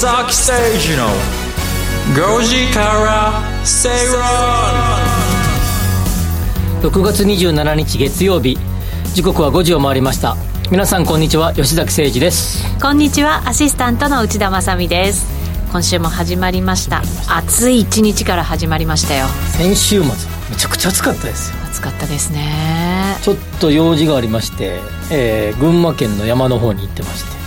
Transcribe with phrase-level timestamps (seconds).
[0.00, 0.52] 崎誠
[0.88, 1.08] 二の
[2.14, 3.90] 5時から正
[6.80, 8.56] 論6月27日月曜日。
[9.12, 10.36] 時刻は5時を回りました。
[10.70, 11.52] 皆さんこんにちは。
[11.52, 12.64] 吉崎誠二です。
[12.80, 13.46] こんにちは。
[13.46, 15.26] アシスタントの内田まさです。
[15.70, 17.02] 今週も始まりました。
[17.28, 19.26] 暑い一日から始まりましたよ。
[19.52, 20.10] 先週末
[20.48, 21.58] めちゃくちゃ暑かったですよ。
[21.66, 23.18] 暑かったですね。
[23.20, 24.80] ちょっと用事がありまして、
[25.10, 27.39] えー、群馬県の山の方に行ってまして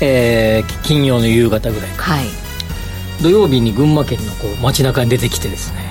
[0.00, 2.04] えー、金曜の夕方ぐらいか。
[2.04, 2.26] はい。
[3.22, 5.88] 土曜日に群馬県のこう街中に出てきてですね。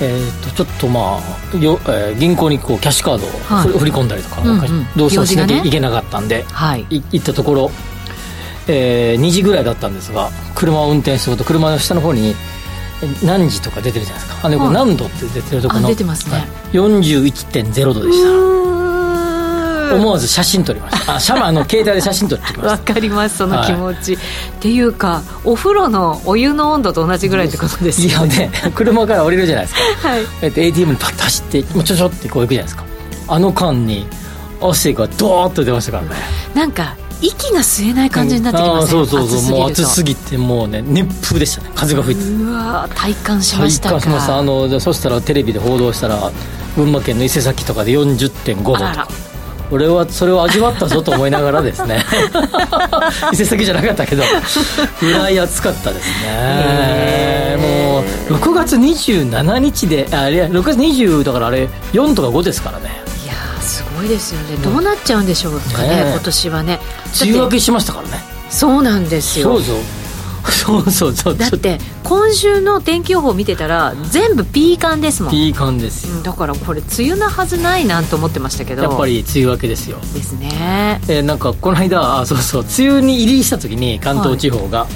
[0.00, 7.70] えー、とちょっとまあよ、えー、銀行にこうキャッシュカードを、はい、振り込んだりとか、うんうん、どうしてもしなきゃいけなかったんで、はい、行ったところ、
[8.68, 12.34] えー、2時ぐらいだったんですが車を運転すると車の下の方に
[13.24, 14.46] 何時とか出てるじゃないですか。
[14.46, 18.67] あれ、はい、何度って出てるところの出てますね、はい、41.0度でした
[19.94, 21.14] 思わず写真撮りました。
[21.16, 22.68] あシャワーの携帯で写真撮ってきました。
[22.68, 28.36] わかりますその気持ち、はい、っていうかお風呂のお湯の温度と同じぐらいってことですよね。
[28.36, 32.84] いやね車から降りるじゃないですか、 はい、えっと、ATM にパッと走ってちょちょってこう行くじゃないですか。
[33.28, 34.06] あの間に
[34.60, 36.10] 汗がドーッと出ましたからね。
[36.54, 39.58] なんか息が吸えない感じになってきますね、うん、そうそうそう。
[39.58, 41.70] もう暑すぎてもうね熱風でしたね。
[41.74, 42.22] 風が吹いて。
[42.30, 44.38] うわ体感しました体感しました。
[44.38, 46.30] あのそしたらテレビで報道したら
[46.76, 49.08] 群馬県の伊勢崎とかで40.5度とか
[49.70, 52.04] 俺はそれを味わったぞと思いながらですね。
[53.32, 54.22] 伊勢崎じゃなかったけど。
[55.00, 57.56] ぐらい暑かったですね。
[57.58, 63.02] もう6月27日であれ6月20だからあれ4とか5ですからね。
[63.24, 64.56] いやすごいですよね。
[64.62, 66.80] どうなっちゃうんでしょうかね、ね、今年はね。
[67.22, 68.24] 梅雨明けしましたからね。
[68.50, 69.54] そうなんですよ。
[69.54, 69.76] そうそう
[70.50, 71.36] そうそうそう。
[71.36, 75.32] だって今週の天気予報見てたら全部ピーカンですもん。
[75.32, 76.22] ピーカンですよ。
[76.22, 78.82] だからこれ梅雨なはずないなと思ってましたけど。
[78.82, 79.98] やっぱり梅雨明けですよ。
[80.14, 81.00] ですね。
[81.08, 82.64] えー、なんかこの間あそうそう。
[82.78, 84.88] 梅雨に入りした時に関東地方が、はい、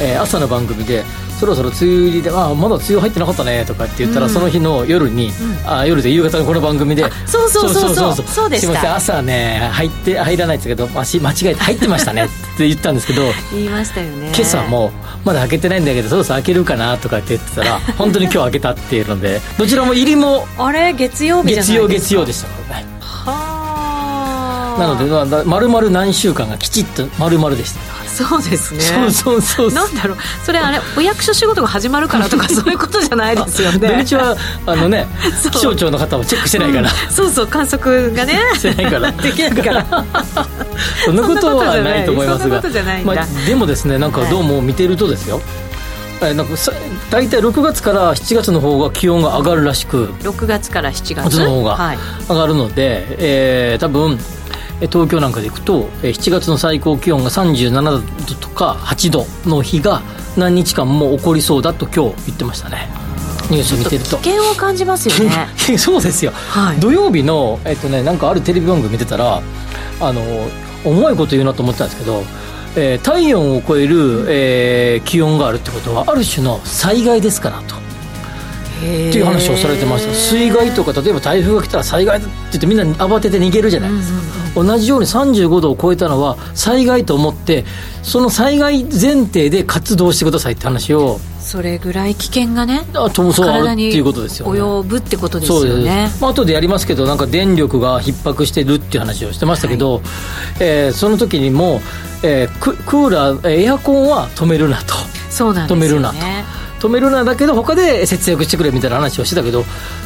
[0.00, 1.04] えー、朝の番組で
[1.38, 8.14] そろそろ梅雨入りであまだ梅雨入ってなかったねとかって言ったら、うん、その日の夜に、うん、あ夜で夕方のこの番組でそうそうそうそう。
[8.14, 8.94] そうそうですすみません。
[8.94, 12.24] 朝ね入って入らないですけど足間違えて入ってましたね。
[12.26, 14.32] って言ったんですけど言いましたよね。
[14.34, 14.90] 今朝も
[15.24, 20.92] まだ開けてないんだけどそろそろ開けるかなとかって言ってたら本当に今日開けたっていうのでどちらも入りもあれ？
[20.94, 22.48] 月曜日月曜月曜でした。
[22.48, 22.95] からねはあ
[24.78, 27.96] なのでまるまる何週間がきちっとまるまるでした。
[28.16, 28.80] そうですね。
[28.80, 29.72] そうそうそう。
[29.72, 30.16] なんだろう。
[30.42, 33.88] それあれお役所仕事が始まるからとか そういうことじゃないですよね。
[33.88, 35.06] 土日はあのね
[35.52, 38.40] 気象庁の方もチェックしてないから、うん、そうそう観測がね。
[38.54, 39.12] してないから。
[39.12, 39.86] できないから。
[41.04, 42.62] そんなことはないと思いますが。
[43.04, 45.40] まあ、でもですねなんかどうも見てるとですよ、
[46.20, 46.54] はい、なんか
[47.10, 50.06] 大体6月から7月の方が気温が上がるらしく。
[50.22, 51.38] 6月から7月。
[51.38, 51.94] の方が
[52.28, 54.18] 上がるので、はい、えー、多分
[54.80, 60.02] 東京なんかでいくと7月の最高気温が37度とか8度の日が
[60.36, 62.88] 何日間も起こりそうだと今日言ってましたね。
[63.50, 64.18] ニュース見てると。
[64.18, 65.48] 危険を感じますよね。
[65.78, 69.40] そうですよ、はい、土曜日の、えっとね、なんかあるテレビ番組見てたら
[70.00, 70.22] あの
[70.84, 72.24] 重いこと言うなと思ったんですけど、
[72.76, 77.76] えー、体温を超える、えー、気温があるってことはある種の災害ですからと。
[78.76, 78.84] って
[79.18, 80.12] いう話をされてました。
[80.12, 84.18] 水害とか例えば台風が来たら災害だって言ってみんな慌てて逃げるじゃないですか、
[84.56, 87.64] 同じように35度を超えたのは災害と思って
[88.02, 96.08] その災害前提で活動してくださいって話をそれぐらい危険がねあともそうあるっていうことですよ、ね、及ぶってことですよね。
[96.20, 100.02] まあ後でやりますけどなんか電力が逼迫してるっていう話をしてましたけど、はい、
[100.60, 101.80] えー、その時にも、
[102.24, 104.94] えー、ククーラーエアコンは止めるなと。
[105.30, 106.16] そうなんですよ、ね、止めるなと。
[106.88, 109.64] 止めるなだけど他で節約してくれみたいな話をしてたけど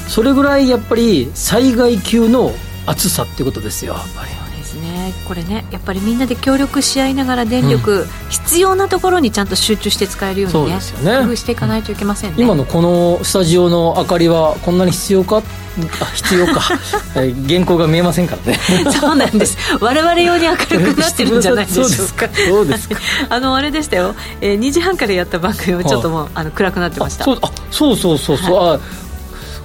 [0.08, 2.52] それぐらいやっぱり災害級の
[2.90, 4.50] 暑さっていうことですよやっぱり。
[4.80, 5.12] ね。
[5.26, 11.18] これねやっぱりみんなで協力し合いながら電力、うん、必要なところにちゃんと集中して使えるようにねそうね。
[11.18, 15.42] 工夫していかないといけませんね、今のこのスタジオの明かりはこんなに必要か？
[16.00, 16.60] あ必要か。
[17.48, 18.58] 原稿が見えませんからね。
[19.00, 19.56] そうなんです。
[19.80, 22.28] 我々用に明るくなってるんじゃないでしょうか。
[22.48, 22.96] そうですか。
[23.28, 26.44] あのあれでしたよ、えー、2時半からやった番組もちょっともう、あ。
[26.44, 27.24] の暗くなってました。
[27.24, 28.80] そうあそうそうそうそう、はい、あ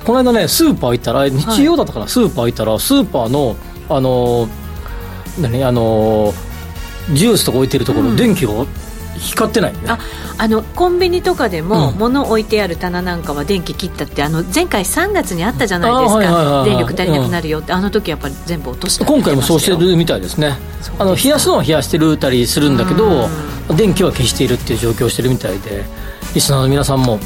[0.06, 3.56] この間ねスーパー行ったら日曜だったかな、はい、スーパー行ったらスーパーの
[3.90, 4.66] あのー
[5.40, 6.34] 何あの
[7.14, 8.66] ジュースとか置いてるところ、うん、電気を
[9.18, 10.00] 光ってない、ね、あ
[10.38, 20.58] あのコンビニとかでも、物置いてある棚なんかは電気切ったってあの前回3月にあったじゃないですか、電力足りなくなるよって、うん、あの時やっぱり全部落として今回もそうしてるみたいですね。
[21.00, 23.30] あの冷やすのは冷やしてるたりするんだけど、
[23.78, 25.86] 電気は消しているっていう状況をしてるみたいで
[26.34, 27.20] リスナーの皆さんも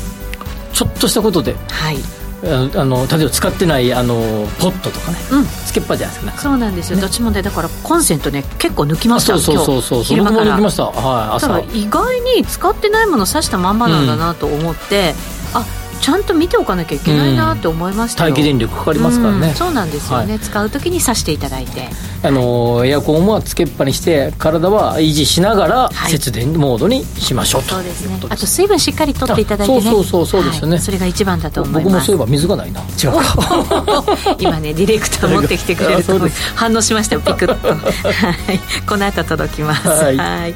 [0.73, 4.15] ちょっとしたことで、はいあの例えば使ってないあの
[4.59, 5.45] ポットとかね、うん。
[5.65, 10.85] つけっぱじゃないですかそうなんですよ、どっちもねだからコンセントね結構抜きましたそうそうそうそう昼間抜きました。
[10.85, 11.47] はい朝。
[11.47, 15.13] だから意外に使ってないもの挿したまんまなんだなと思って、
[15.53, 15.65] あ
[16.01, 21.89] ちゃんと見ておかなきゃいけないなって思いましたよ、待機電力かかりますからね、うんそうなんですよね、は使う時に挿していただいて。
[22.21, 26.11] あのエアコンはつけっぱにして体は維持しながらはい。
[26.11, 28.19] 節電モードにしましょうと、そうですね。
[28.27, 29.79] あと水分しっかりとっていただいてね。
[29.79, 30.73] あそうそうそうそうですよね。
[30.73, 30.81] はい。
[30.81, 31.83] それが一番だと思います。
[31.85, 32.81] 僕もそういえば水がないな。
[32.81, 34.05] 違うか
[34.37, 36.19] 今ねディレクター持ってきてくれると
[36.55, 37.67] 反応しましたよピクッと。
[37.69, 38.59] はい。
[38.85, 39.87] この後届きます。
[39.87, 40.17] はい。
[40.17, 40.55] はい。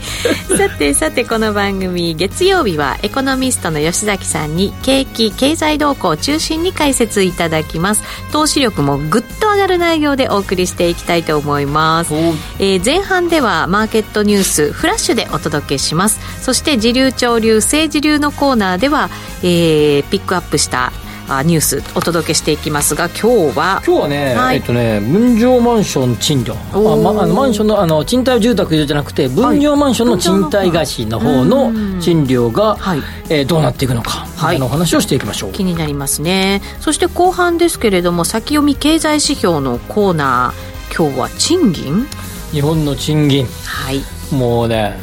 [0.57, 8.03] さてさてこの番組月曜日はエコノミストの吉崎さんに景気経済動向を中心に解説いただきます。
[8.31, 12.13] 投資力もぐっと上がる内容でお送りしていきたいと思います。
[12.59, 16.19] えー前半ではマーケットニュースフラッシュでお届けします。
[16.41, 19.09] そして時流潮流政治流のコーナーでは、
[19.41, 20.91] えーピックアップした
[21.29, 24.57] あニュースお届けしていきますが今日は今日はね、はい。
[24.57, 26.55] えっとね分譲マンション賃料。
[26.73, 32.99] あ、ま、あのマンションのあの賃貸住宅じゃなくて分譲マンションの賃貸貸しの方の賃料が、はい。
[33.29, 36.61] えーどうなっていくのかみたいなお話をしていきましょう、気になりますね。
[36.79, 40.95] そして後半ですけれども先読み経済指標のコーナー。
[40.95, 42.05] 今日は賃金？
[42.51, 43.45] 日本の賃金。
[43.65, 44.01] はい。
[44.33, 44.99] もうね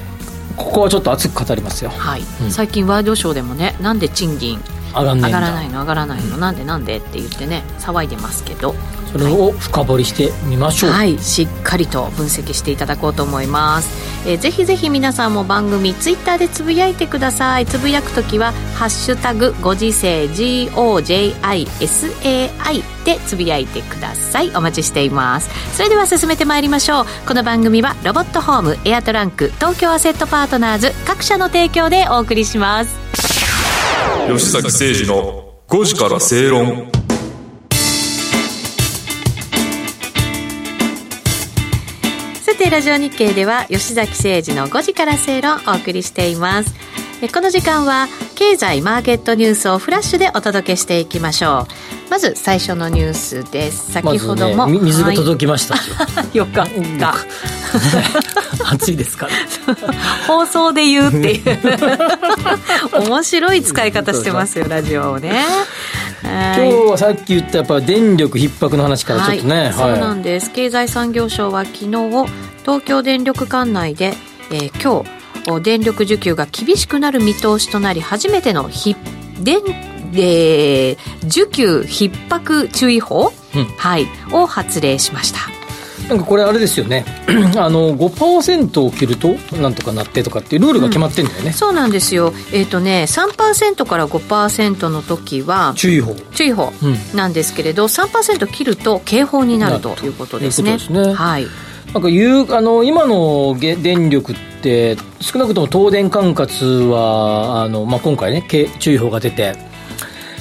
[0.57, 1.91] ここはちょっと熱く語りますよ。
[1.91, 2.51] はい、うん。
[2.51, 4.61] 最近ワイドショーでもねなんで賃金？
[4.95, 8.75] 上が上がらないの上がらないの、なんでなんでって言ってね騒いでますけど。
[9.11, 13.91] それを深掘りしてみましょう、はいしっかりと分析していただこうと思います、
[14.25, 17.67] えーぜひぜひ皆さんも番組ツイッターでつぶやいてください。
[17.67, 21.67] つぶやくときは「ハッシュタグご時世 GOJISAI」
[23.05, 24.53] でつぶやいてください。
[24.55, 25.51] お待ちしています。
[25.75, 27.07] それでは進めてまいりましょう。
[27.27, 33.40] この番組はロボットホームエアトランク東京アセットパートナーズ各社の提供でお送りします
[34.37, 36.89] 吉崎誠二の5時から正論。
[42.41, 46.73] さてラジオ日経では吉崎誠二の5時から正論をお送りしています。
[47.23, 48.07] えこの時間は
[48.41, 51.67] 経済マーケットニュースをフラッシュでお届けしていきましょ
[52.09, 52.11] う。
[52.11, 53.93] まず最初のニュースです。
[53.93, 55.75] 先ほども、み水がはい届きました、
[56.33, 57.15] よかった。
[58.73, 59.33] 暑いですから
[60.27, 61.59] 放送で言うっていう。
[63.11, 65.45] 面白い使い方してますよラジオをね。
[66.23, 66.71] はい。
[66.71, 70.51] 今日はさっき言ったやっぱ電力逼迫の話からちょっとね、はい、そうなんです。
[70.51, 71.91] 経済産業省は昨日
[72.63, 74.15] 東京電力管内で、
[74.51, 75.20] えー今日
[75.63, 78.97] 電力需給が厳しくなる見通しとなり初めてのひ
[79.41, 79.61] 電
[80.15, 80.97] えー
[81.27, 83.65] 需給逼迫注意報、うん。
[83.77, 85.51] はい、を発令しました。
[86.09, 87.05] なんかこれあれですよね。
[87.57, 92.33] あの5%を切るとなんとかなってとかっていうルールが決まってるんだよね、そうなんですよ。
[92.53, 96.17] えっ、とね3%から5%の時は注意報。
[96.35, 97.17] 注意報うん。
[97.17, 100.73] なんですけれど、3%切ると警報になるということですね。
[100.73, 101.15] いうことですね。
[101.15, 101.47] はい
[101.93, 109.55] なんかいうあの今のげ電力って少なくとも東電管轄はあの、まあ、今回ねけ注意報が出て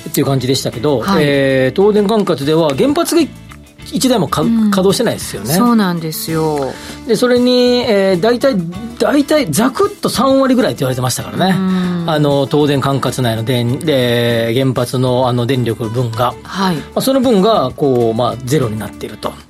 [0.07, 1.23] っていう感じでしたけど、はい。
[1.25, 4.69] えー東電管轄では原発が1台もか、ん。
[4.69, 5.53] 稼働してないですよね。
[5.53, 6.71] そうなんですよ。
[7.07, 8.55] でそれに、えー、大体
[8.99, 11.55] 大体ざくっと3割ぐらいって言われてましたからね。
[11.57, 12.09] うん。
[12.09, 16.75] あの東電管轄内の電で原発のあの電力の分が、はい。
[16.75, 19.31] まあ、その分がこう、まあ、ゼロになっていると。
[19.31, 19.48] で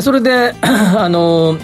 [0.00, 1.56] それで あの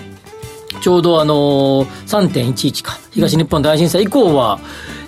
[0.81, 4.59] ちょうどあの3.11か東日本大震災以降は、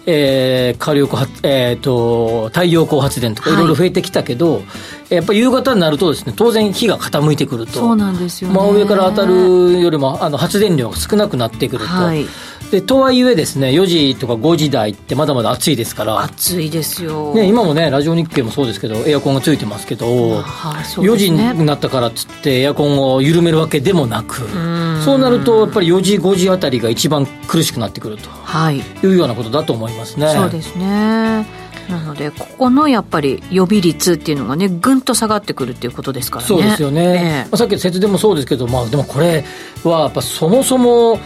[0.06, 3.58] えー火力発、えー、と太陽光発電とかはい。
[3.58, 4.62] いろいろ増えてきたけど、
[5.08, 7.72] やっぱり夕方になるとですね当然火が傾いてくると。
[7.72, 8.56] そうなんですよね。
[8.56, 12.24] 真上から当たるよりもあの発電量が少なくなってくると、はい
[12.70, 25.02] でとはいえですね4時とか5時台ってまだまだ暑いですから、暑いですよ、ね、今もねラジオ日経もそうですけどエアコンがついてますけど、はいそう4時になったからっつってエアコンを緩めるわけでもなくん。
[25.04, 28.28] そうなるとやっぱり4時5時あたりが一番苦しくなってくると。
[28.30, 28.78] はい。
[28.78, 30.28] いうようなことだと思いますね。
[30.28, 31.46] そうですね。
[31.88, 36.48] なのでここのやっぱり予備率っていうのがねぐんと下がってくるっていうことですからね。
[36.48, 37.42] そうですよね、ええ。
[37.44, 39.44] まあ、さっきの節電もそうですけど、まあ、でもこれ
[39.84, 41.20] はやっぱそもそもえ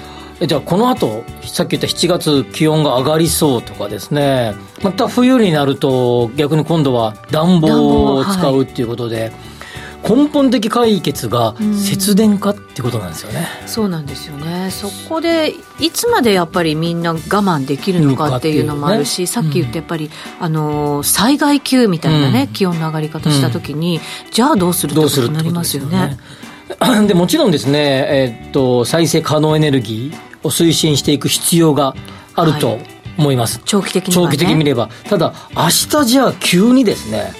[0.46, 4.54] じゃあこの後さっき言った7月気温が上がりそうとかですね。
[4.82, 9.32] また冬になると逆に今度は暖房を使うっていうことで、
[10.02, 14.70] 根本的解決が節電化ってことなんですよね、そうなんですよね。
[14.70, 22.52] そこでいつまでやっぱりみんな我慢できるのかっていうのもあるし、さっき言ったやっぱり、あのー災害級みたいなね、うん。
[22.54, 26.18] 気温の上がり方した時に、じゃあどうするってことになりますすよね。
[27.06, 31.94] でもちろんですね、えっと再生可能エネルギーを推進していく必要が
[32.34, 32.78] あると
[33.18, 34.88] 思います、長期的には、ね、長期的に見れば。
[35.08, 37.32] ただ明日じゃあ急にですね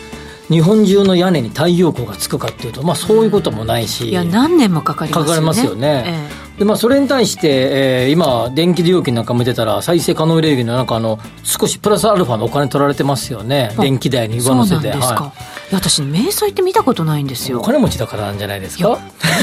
[0.49, 5.29] 日本中の屋根に太陽光がつくかっていうと、まあ、そういうこともないし、いや何年もかかりますよね。
[5.29, 14.83] かかりますよね、ええでまあ、それに対して、えー今、電気料金なんか見てたら、再生可能エネルギーのなんかあの、少しプラスアルファのお金取られてますよね、電気代に上乗せて。
[14.83, 15.33] そうなんですか、、は
[15.71, 15.73] い。
[15.73, 18.99] や私明細って見たことないんですい、およ金持ちだからなんじゃないですか？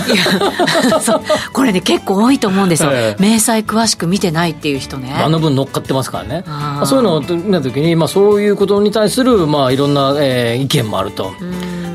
[0.07, 1.21] いや そう
[1.53, 3.23] これね結構多いと思うんですよ、ええ。
[3.23, 5.11] 明細詳しく見てないっていう人ね。
[5.11, 6.43] あの分乗っかってますからね。
[6.85, 11.31] そういうのを見たときに、まあ、そういうことに対する、まあ、いろんな、えー意見もあると。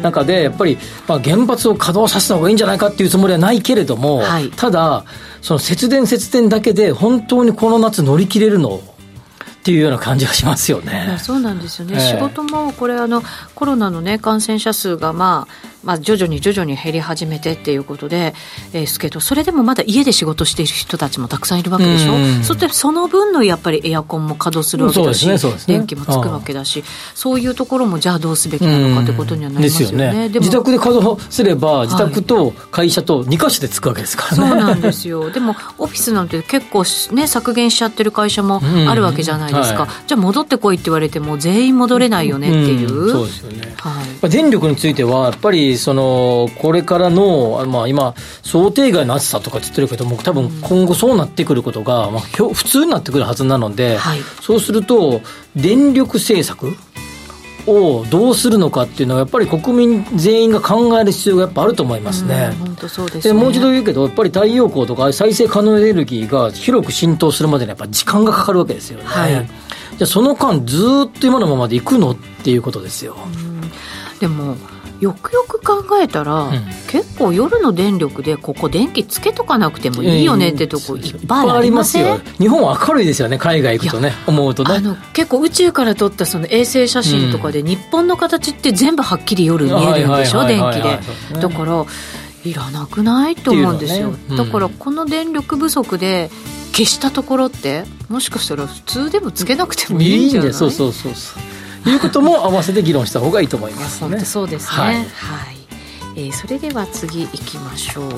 [0.02, 4.50] 中で、やっぱり、まあ、原発を稼働させた方がいいんじゃないかっていうつもりはないけれども、はい。
[4.50, 5.04] ただ、
[5.40, 11.16] その節電節電だけで本当にこの夏乗り切れるのっていうような感じがしますよね。
[11.20, 12.00] そうなんですよね、ええ。
[12.00, 13.22] 仕事もこれあの、
[13.54, 18.34] コロナの、ね、感染者数が、まあまあ、徐々に徐々に減り始めてっていうことで、
[18.72, 22.44] えすけど、それでもまだ家で仕事している人たちもたくさんいるわけでしょ、うん。
[22.44, 25.38] そしてその分のやっぱりエアコンも稼働するわけだし、ねね。
[25.66, 26.84] 電気もつくわけだし、
[27.14, 30.28] そういうところもじゃあどうすべきなのかということにはなりますよね。
[30.28, 30.28] ね。
[30.28, 34.48] 自宅で稼働すれば、自宅と会社と2箇所でつくわけですからね。
[34.48, 35.30] そうなんですよ。
[35.32, 36.84] でもオフィスなんて結構
[37.14, 43.10] ね削減しちゃってる会社もあるわけじゃないですか、うんはじゃあ戻ってこいって言われても全員戻れないよねっていう、ん。
[43.10, 43.74] そうですよね。
[43.78, 43.94] はい。
[43.94, 55.20] まあ電力については、やっぱりそのこれからの、あまあ、今、想定外の暑さとかって言ってるけども、多分今後そうなってくることが、まあ、普通になってくるはずなので、はいそうすると、
[55.56, 56.76] 電力政策
[57.66, 62.56] をどうするのかっていうのは、やっぱり国民全員が考える必要がやっぱあると思いますね。
[62.66, 69.04] うんそうですもう一度言うけど、やっぱり太陽光とか再生可能エネルギーが広く浸透するまでにやっぱ時間がかかるわけですよね。
[69.06, 69.48] はい
[69.98, 73.16] じゃあその間ずーっと今のままでいくのっていうことですよ。
[74.20, 74.56] でも
[75.02, 76.64] よくよく考えたら、ん。
[76.86, 82.20] 結構夜の電力でここ電気つけとかなくてもいいよねってとこいっぱいありません、よ。
[82.38, 84.74] 日本は明るいですよね、海外行くとね、思うとね。
[84.76, 90.46] あの結構宇宙から撮ったその衛星写真とかで日本の形って全部はっきり夜見えるんでしょ？
[90.46, 90.82] 電気で。
[90.84, 91.00] ね。
[91.40, 91.84] だから
[92.44, 94.18] いらなくないと思うんですよ、ね。
[94.30, 94.36] うん。
[94.36, 96.30] だからこの電力不足で
[96.72, 100.48] 消したところってもしかしたら普通でもつけなくてもいいんじゃない？
[100.50, 101.42] で、そうそうそうそう。
[101.90, 104.10] いうことも合わせて議論した方がいいと思いますね。
[104.10, 104.24] 本当。
[104.24, 104.76] そうですね。
[104.76, 104.96] ははい。
[105.02, 108.12] い、えーそれでは次行きましょう。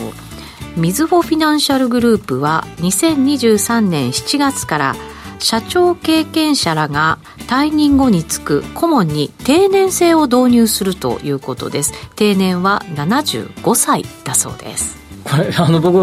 [0.76, 4.96] みずほフィナンシャルグループは2023年7月から
[5.38, 11.92] 社長経験者らが退任後に就く顧問に定年制を導入するということです。
[12.16, 14.96] 定年は75歳だそうです。
[15.24, 15.98] これ、あの、僕、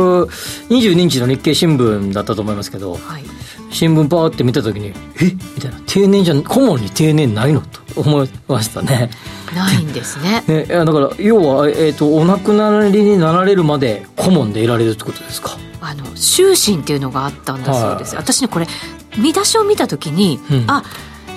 [0.69, 3.23] 22日の日経新聞だったと思いますけど、はい
[3.71, 4.93] 新聞パーって見たときに、え？
[5.55, 9.09] みたいな、定年じゃん、顧問に定年ないのと思いましたね。
[9.55, 15.57] ないんですね ね、いやだから、要は、えっ、と、お亡くなりになられるまで顧問でいられるってことですか？
[15.81, 18.67] あの終身っていうのがあったんだそうです、私ねこれ
[19.17, 20.83] 見出しを見た時に、うんあ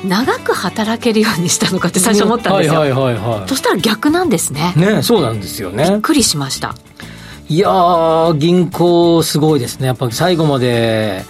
[0.07, 4.81] 長く働けるようにしたのかって最初思ったんですよ、はいはいはいはそしたら逆なんですねい。
[4.81, 6.01] ね、そうなんですよねびっ。
[6.01, 6.75] くりしました
[7.49, 9.87] いやー、銀行すごいですね。
[9.87, 11.25] やっぱり最後まで、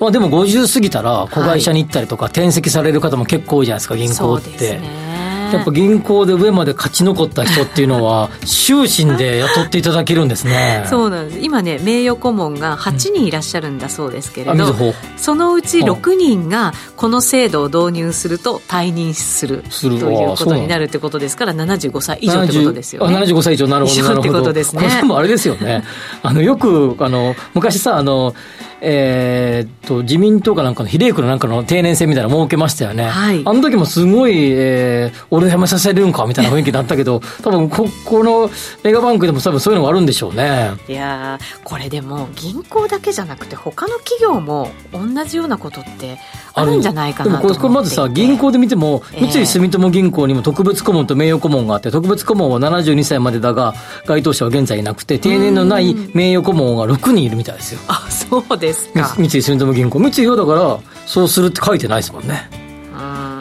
[0.00, 4.78] まあでも50過ぎたら子会社に行ったりとか転籍される方も結構多いじゃないですか、銀行って。
[4.78, 5.10] ね。
[5.52, 10.86] やっぱ銀行で上まで勝ち残った人っていうのは、 終身で雇っていただけるんですね。
[10.88, 11.38] そうなんです。
[11.40, 23.16] 今ね名誉顧問が8人いらっしゃるんだそうですけれど、あみずほそのうち6人がこの制度を導入すると退任するということになるってことですから75歳以上ってことですよね。
[23.16, 24.32] 70あ75歳以上、なるほど、なるほど。
[24.38, 24.82] ことですね。
[24.82, 25.84] これでもあれですよね。
[26.22, 28.34] あの、よく、あの、昔さ、あの、
[28.82, 33.04] えーっと、自民党かなんかの比例区のなんかの定年制みたいなの設けましたよね。
[33.04, 33.42] はい。
[33.44, 38.50] あの時もすごい、えー、俺辞めさせるんかみたいな雰囲気だったけど、 多分こ、この
[38.82, 40.72] メガバンクでも多分そういうのがあるんでしょうね。
[40.88, 46.18] いやーこれでも銀行だけじゃなくて他の企業も同じようなことって
[46.54, 47.54] あるんじゃないかなと思っていて。
[47.54, 53.74] でもこれまずさ、銀行で見ても、ええ三井住友銀行にも特別顧問と名誉顧問があって、特別顧問は72歳までだが、
[54.06, 57.80] 該当者は現在いなくて、定年のない名誉顧問が6人いるみたいですよ。
[57.88, 59.14] あそうですか？
[59.16, 59.98] 三井住友銀行。
[59.98, 62.48] 三井はだから、そうするって書いてないですもんね。
[62.52, 62.56] う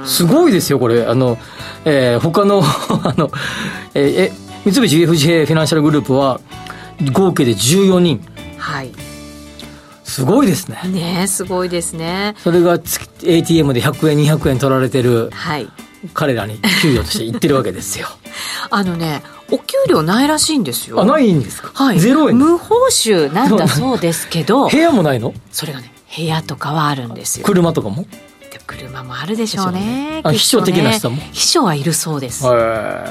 [0.04, 1.06] んすごいですよ、これ。
[1.06, 1.38] あの、
[1.86, 2.62] えー他の、
[3.04, 3.32] あの、
[3.94, 4.32] えーえ、
[4.66, 6.40] 三菱 UFJ フィナンシャルグループは、
[7.12, 8.22] 合計で14人。
[8.58, 8.92] はい
[10.04, 10.82] すごいですね。
[10.86, 15.70] ねすごいですねそれが月 ATM で100円、200円取られてるはい
[16.14, 18.08] 彼らに給与として言ってるわけですよ。
[18.72, 21.02] あのねお給料ないらしいんですよ。
[21.02, 21.72] あ、ないんですか？
[21.74, 24.68] はい、ゼロ円無報酬なんだそうですけど。
[24.70, 25.34] 部屋もないの？
[25.52, 27.46] それがね部屋とかはあるんですよ。
[27.46, 28.06] 車とかも？
[28.52, 30.24] で車もあるでしょうね。
[30.32, 31.22] 秘書的な人も？
[31.32, 32.44] 秘書はいるそうです。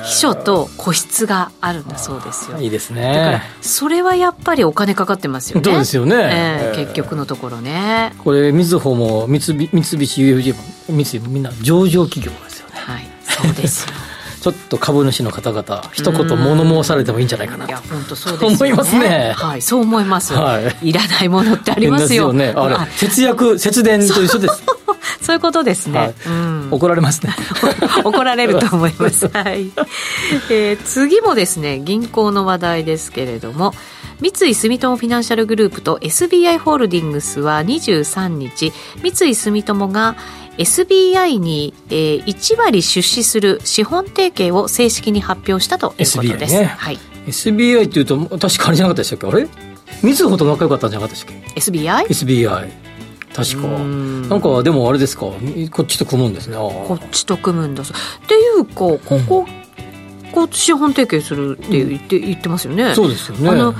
[0.04, 2.58] 秘書と個室があるんだそうですよ。
[2.58, 3.42] いいですだからね。
[3.60, 5.64] それはやっぱりお金かかってますよね。
[5.64, 6.14] そうですよね。
[6.16, 8.14] ええええ結局のところね。
[8.24, 12.72] これ、みずほも三菱、三菱 UFJ も、三井もみんな上場企業ですよね。
[12.74, 13.92] はいそうですよ
[14.52, 18.56] ちちょっと株主の方々一言物申されてもいいんじゃないかないや本当そうですよね。
[18.56, 19.32] 思いますね。
[19.36, 19.62] はい。
[19.62, 20.92] そう思います、、はい。
[20.92, 22.32] らないものってありますよ。
[22.32, 22.54] ね。
[22.56, 22.86] あれあ。
[22.86, 24.62] 節約節電と一緒です、
[25.20, 26.14] そういうことですね、はい。
[26.26, 26.68] うん。
[26.70, 27.34] 怒られますね。
[28.04, 29.28] 怒られると思います。
[29.32, 29.70] はい。
[30.50, 33.74] えー次もですね、銀行の話題ですけれども、
[34.20, 40.16] 三井住友フィナンシャルグループと SBI ホールディングスは23日、三井住友が
[40.58, 46.56] SBI に、えー1割出資する資本提携を正式に発表したということです。
[46.56, 46.64] SBI ね。
[46.66, 46.98] はい。
[47.26, 49.26] SBI っていうと確かあれじゃなかったでしたっけ？
[49.26, 49.48] あれ？
[50.02, 52.06] みずほと仲良かったんじゃなかったでしたっ SBI?
[52.08, 52.68] け SBI
[53.34, 53.68] 確か。
[53.68, 54.28] ん。
[54.28, 55.26] なんかでもあれですか？
[55.70, 56.56] こっちと組むんですね。
[56.56, 57.86] あこっちと組むんだっ
[58.26, 58.98] ていうか、こ
[59.28, 59.46] こ、
[60.32, 62.94] こう資本提携するって言って,、言ってますよね。
[62.94, 63.48] そうですよね。
[63.50, 63.74] あの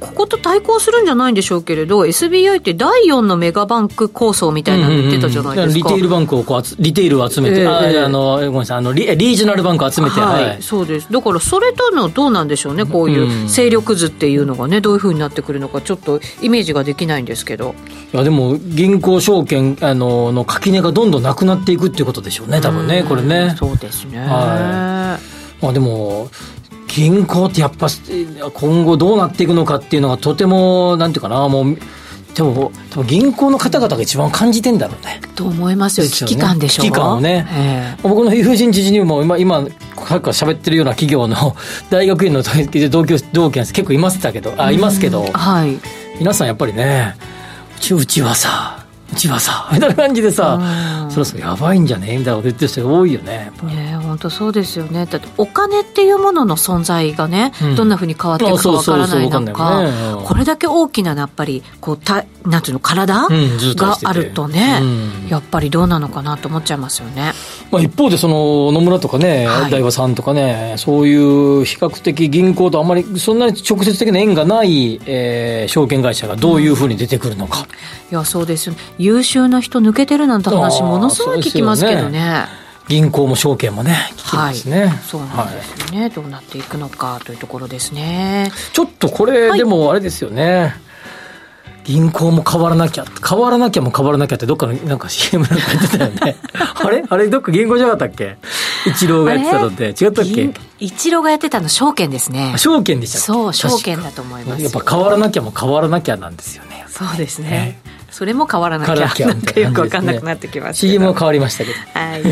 [0.00, 7.60] ここと対抗するんじゃないんでしょうけれど SBI って第4のメガバンク構想みたいなの言ってたじゃないですか、リテールバンクをこう集リテールを集めて、ええ。
[7.60, 7.64] え
[7.96, 8.78] えああのごめんなさい。
[8.78, 10.62] あのリリージョナルバンクを集めて、はい、はい。
[10.62, 11.12] そうです。
[11.12, 17.74] だからそれとのどうなんでしょうねこういう勢力図っていうのがねどういうふうになってくるのかちょっとイメージができないんですけど。
[18.12, 23.54] いやでも銀行証券あのの垣根がどんどんなくなっていくっていうことでしょうね多分ねこれね。
[23.58, 25.18] そうですね、は
[25.60, 26.30] まあでも
[26.94, 27.88] 銀行ってやっぱ
[28.54, 31.76] 今後どうなっていくのかっていうのがとてもなんていうかなもう
[32.34, 35.20] でも多分銀行の方々が一番感じてんだろうね。
[35.34, 36.06] と思いますよ。
[36.06, 36.86] 危機感でしょう。
[36.86, 37.46] 危機感をね。
[37.50, 41.56] え僕の友人知人にも今今さっきから喋ってるような企業の
[41.90, 45.24] 大学院の同級同期結構いましたけどあいますけど。
[45.28, 45.78] えはい。
[46.18, 47.16] 皆さんやっぱりね
[47.76, 48.79] うちうちはさ
[49.12, 50.54] うちはさみたいな感じでさ
[51.04, 51.10] うん。
[51.10, 52.18] そろそろやばいんじゃね？
[52.18, 55.06] みたいなこと言ってる人が多いよねね本当そうですよね。
[55.06, 57.76] だってお金っていうものの存在がね、うん。
[57.76, 59.40] どんなふうに変わっていくかわからない中
[59.84, 63.74] ねうんこれだけ大きなやっぱりこうたなんていうの体、うんてて。
[63.74, 64.84] があるとね、う
[65.26, 65.28] ん。
[65.28, 67.32] やっぱりどうなのかなと思っちゃいますよね。
[67.70, 69.70] まあ、一方でその野村とかね、はい。
[69.70, 77.66] 大和さんとかねそういう比較的銀行とあんまりそんなに直接的な縁がない、えー証券会社がどういうふうに出てくるのか、
[78.10, 82.44] いやそうですよね優秀な人抜けてるなんて話ものすごい聞きますけどね。
[82.86, 84.68] 銀行も証券もねはい、そ
[85.18, 88.50] うなんですよね、どうなっていくのかというところですね。
[88.72, 89.58] ちょっとこれ、はい。
[89.58, 90.74] でもあれですよね。
[91.84, 96.36] 銀行も変わらなきゃ変わらなきゃも変わらなきゃってどっかのなんか CM なんか言ってたよね。
[96.84, 97.04] あれ？
[97.08, 98.36] あれどっか銀行じゃなかったっけ？
[98.86, 99.84] 一郎がやってたのって。
[99.84, 100.30] 違ったっけ？
[100.30, 102.52] 銀一郎がやってたの証券ですね。
[102.54, 102.58] あ。
[102.58, 103.26] 証券でしたっけ？
[103.26, 106.84] そう証券だと思いますやっぱ変わらなきゃも変わらなきゃなんですよね。
[106.88, 107.48] そうですね。
[107.48, 107.80] ね。
[108.10, 108.94] それも変わらなきゃ。
[108.94, 110.92] なきゃなんかよくわかんなくなってきましたけど。
[110.92, 111.76] CM は変わりましたけど。
[111.98, 112.22] はい、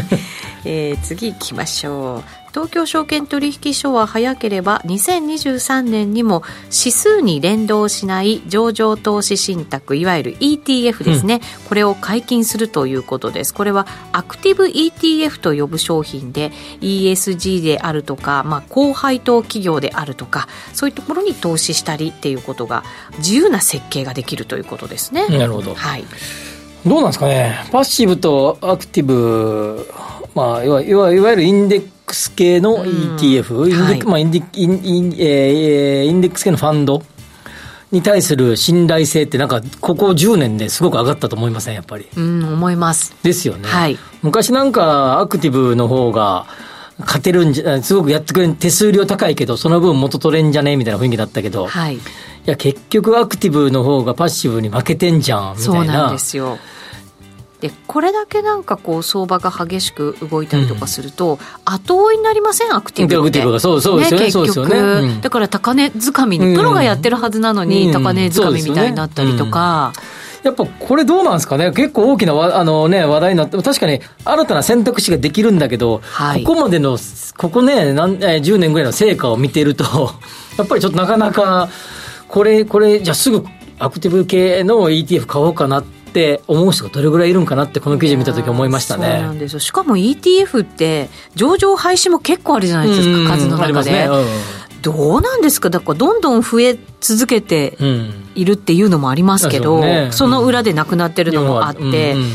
[0.65, 13.55] えー次行きましょう東京証券取引所は早ければ2023年にも指数に連動しない上場投資信託いわゆる ETF ですね、これを解禁するということです。
[13.55, 22.83] これはアクティブ ETF と呼ぶ商品で ESG であるとか、まあ、高配当企業であるとかそういうところに投資したりっていうことが
[23.19, 25.77] 自由な設計ができるということですね、なるほど。
[25.77, 26.05] はい。
[26.85, 27.57] どうなんですかね。
[27.71, 29.89] パッシブとアクティブ、
[30.35, 37.03] まあ、いわいわいわゆるインデックス系の ETF、インデはいまあ、インデインインえーインデックス系のファンド
[37.91, 41.75] に対する信頼性ってなんかここ10年ですごく上がったと思いません？
[41.75, 42.07] やっぱり。
[42.17, 43.15] うん思います。
[43.23, 43.99] ですよね、はい。
[44.23, 46.47] 昔なんかアクティブの方が
[46.99, 50.77] 勝てるんじゃすごくやってくれる手数料高いけどその分元取れんじゃね？
[50.77, 51.99] みたいな雰囲気だったけど、い、はい
[52.45, 55.75] や結局アクティブの方がパッシブに負けてんじゃんみたいな。
[55.77, 56.59] そうなんですよ
[57.61, 62.73] でこれだけなんかこう相場が激しく動いたりとかすると、後追いになりません？
[62.75, 63.41] アクティブって。
[63.59, 64.79] そうそうですよねそうですよね。
[64.79, 65.21] うん。
[65.21, 67.93] だから高値掴みプロがやってるはずなのに、うん。
[67.93, 69.93] 高値掴みみたいになったりとか、
[70.45, 71.73] やっぱこれどうなんですかね？
[71.73, 76.45] 結構大きなわあの、ね、話題になって、確かに新たな選択肢ができるんだけど、はい。
[76.45, 76.97] ここまでの、
[77.37, 79.85] ここね、なんえー10年ぐらいの成果を見てると、
[80.57, 81.69] やっぱりちょっとなかなか、
[82.29, 83.45] これ、これ、じゃあすぐ
[83.81, 85.98] アクティブ系の ETF 買おうかなって
[86.47, 89.37] 思う人がどれぐらいいるんかなって、この記事見たとき思いましたそうなね。
[89.37, 94.27] んですよしかも ETF って上場廃止も結構あるじゃないですうんか数のありま中で、すね。
[94.83, 95.71] どうなんですか？
[95.71, 97.89] だからどんどん増え続けてうん。
[97.89, 101.85] うんいるっていうのもありますけど、そうねその裏でなくなってるのもあって、う
[102.19, 102.31] んうん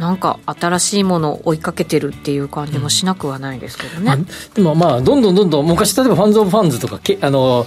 [0.00, 4.06] なんか新しいものを追いかけてるっていう感じもしなくはないですけどね。
[4.06, 4.16] まあ
[4.54, 7.66] でもまあ、どんどんどんどん、昔例えばファンド・オブ・ファンズとか、けあの、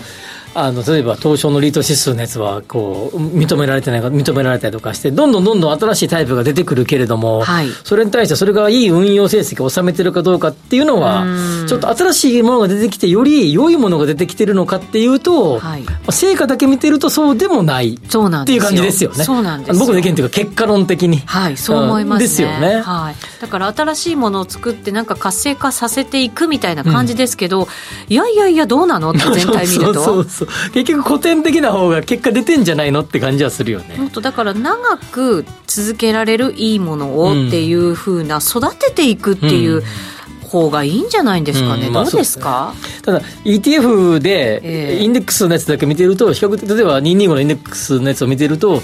[0.55, 11.25] あの例えば東証のリート指数のやつはこう認められてないか認められたりとかしてどんどんどんどん新しいタイプが出てくるけれども、はいそれに対してそれがいい運用成績を収めてるかどうかっていうのは
[11.67, 19.23] ちょっと新しいものが出てきてより良いものが出てきてるのかっていうと、はいまあ成果だけ見てるとそうでもないっていう感じですよね。
[19.23, 21.17] そうなんです僕の意見というか結果論的に。
[21.25, 22.25] はい、そう思いますね。
[22.25, 23.15] ですよねはい。
[23.41, 27.67] だから新しいものを作ってなんか活性化させていくみたいな感じですけど、
[28.09, 30.03] いやいやいやどうなのって全体見ると。
[30.03, 30.42] そうそうそう
[30.73, 33.95] 結局古典的な方が結果出てんじゃないのって感じはするよね。
[33.97, 39.83] もっとだから長く続けられるいいものをっていうふうな育てていくっていう
[40.41, 41.93] 方がいいんじゃないんですかね、うん。
[41.93, 42.73] まあどうですか？
[43.01, 45.03] ただ ETF でええ。
[45.03, 48.81] インデックスのやつだけ見てると比較的例えば225のインデックスのやつを見てると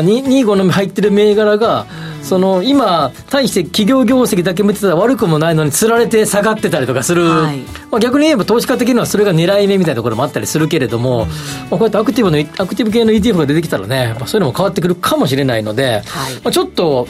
[0.00, 1.86] あ225の入ってる銘柄が、
[2.22, 7.58] その今対して企業業績だけ見てたら悪くもないのにつられて下がってたりとかする、はい。
[7.90, 16.34] まあ、逆に言えば投資家的にはそれが狙い目みたいなところもあったりするけれども、まあ、こうやってアクティブのアクティブ系の ETF が出てきたらね、まあ、そういうのも変わってくるかもしれないので、はい。
[16.42, 17.06] まあ、ちょっと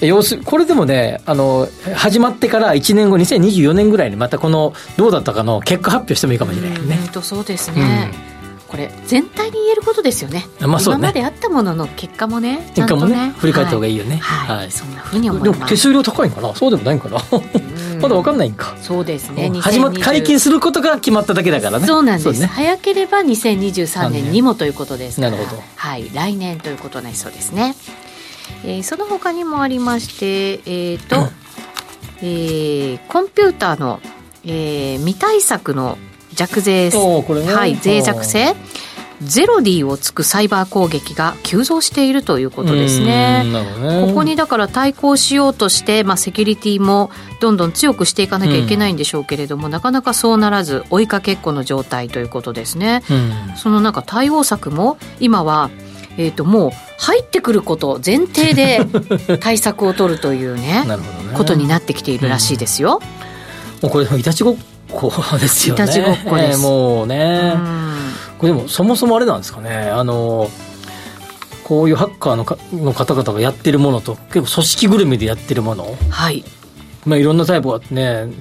[0.00, 7.00] 様子これでもねあの始まってから1年後2024年ぐらいにまたこのどうだったかの結果発表してもいいかもしれないね。
[7.02, 8.12] うんとそうですね、
[8.68, 10.98] これ全体に言えることですよね,、まあそうね。
[10.98, 13.26] 今まであったものの結果もねちゃんと結果もね。
[13.28, 14.18] ね振り返った方がいいよね。
[14.18, 14.70] はい、はい。
[14.70, 15.58] そんなふうに思います。
[15.58, 16.54] でも手数料高いんかな？
[16.54, 17.18] そうでもないんかな？
[18.00, 18.76] まだ分かんないんか。
[18.82, 19.50] そうですね。
[19.60, 21.86] 始まっ2020解禁することが決まっただけだからね。
[21.86, 22.46] そうなんです、ね。
[22.46, 26.10] 早ければ2023年にもということですなるほどはい。
[26.12, 27.74] 来年ということになりそうですね、
[28.64, 31.28] えーその他にもありましてえっ、と、
[32.22, 34.00] えーコンピューターの、
[34.44, 35.98] えー未対策の
[36.38, 37.52] 弱税ね。
[37.52, 38.54] はい、脆弱性。
[39.20, 43.42] ゼロディをつくサイバー攻撃が急増しているということですね。
[43.42, 44.06] ね。
[44.06, 53.02] ここにだから対抗しようとして、まあ、セキュリティもどんどん強くしていかなきゃいけないんでしょうけれども、なかなかそうならず追いかけっこの状態ということですね。
[53.10, 53.14] う
[53.52, 53.56] ん。
[53.56, 55.70] そのなんか対応策も今は、
[56.16, 58.86] えー、ともう入ってくること前提で
[59.40, 60.96] 対策を取るというねね。
[61.34, 63.00] ことになってきているらしいですよ。
[63.82, 64.56] もうこれいたちごっ
[64.90, 65.84] こですよね。
[65.84, 66.60] いたちごっこです。
[66.60, 68.12] えーもうね、うん。
[68.38, 69.90] これでもそもそもあれなんですかね。
[69.90, 70.50] あの
[71.64, 75.86] こういうハッカーのかの方々がやってるものと結構組織ぐるみでやってるもの。
[76.10, 76.44] はい。
[77.04, 78.32] まあ、いろんなタイプがあってね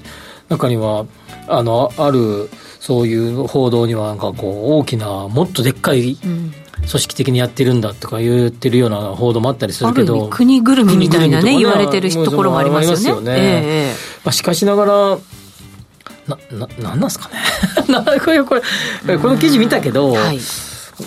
[0.49, 1.05] 中には
[1.47, 6.53] あのああるそういう報道にはなんかこう大きなもっとでっかいうん。
[6.77, 13.93] 組織的にやってるんだとか言ってるような報道もあったりすあるけど味国ぐるみみたいなね言われてるところもありますよね。
[14.23, 15.17] まあ、しかしながら
[16.27, 17.35] なななんなんですかね。
[17.89, 20.39] なこれこれこの記事見たけど、はい。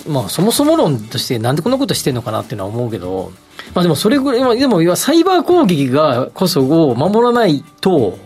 [0.07, 3.33] まあ、そもそも論としてなんでこんなことしてんのかなっていうのは思うけど、
[3.75, 8.17] まあ、でもそれぐらいまあでもサイバー攻撃がこそを守らないと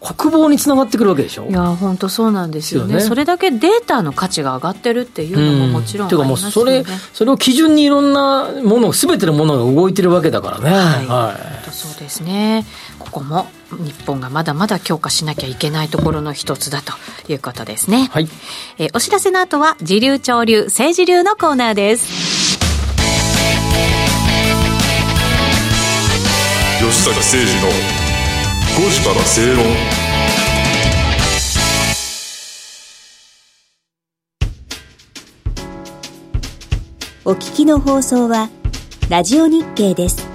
[0.00, 1.46] 国防につながってくるわけでしょ？
[1.48, 2.94] いや本当そうなんですよね。
[2.94, 3.00] ね。
[3.00, 10.70] それだけデータの価値が上がってるっていうのももちろんあていうかもうそれそれを基準にいろんなもの全てのものが動いてるわけだからね。
[10.70, 11.06] はい。
[11.06, 12.64] は本当そうですね
[13.02, 16.92] ここも日本がまだまだ強化しなきゃいけないところの一つだと
[17.30, 18.28] いうことですね、はい。
[18.78, 22.58] えーお知らせの後は時流潮流政治流のコーナーです。
[26.78, 27.68] 吉坂誠二の
[28.76, 30.02] 5時から正論。
[37.24, 38.50] お聞きの放送は
[39.08, 40.31] ラジオ日経です。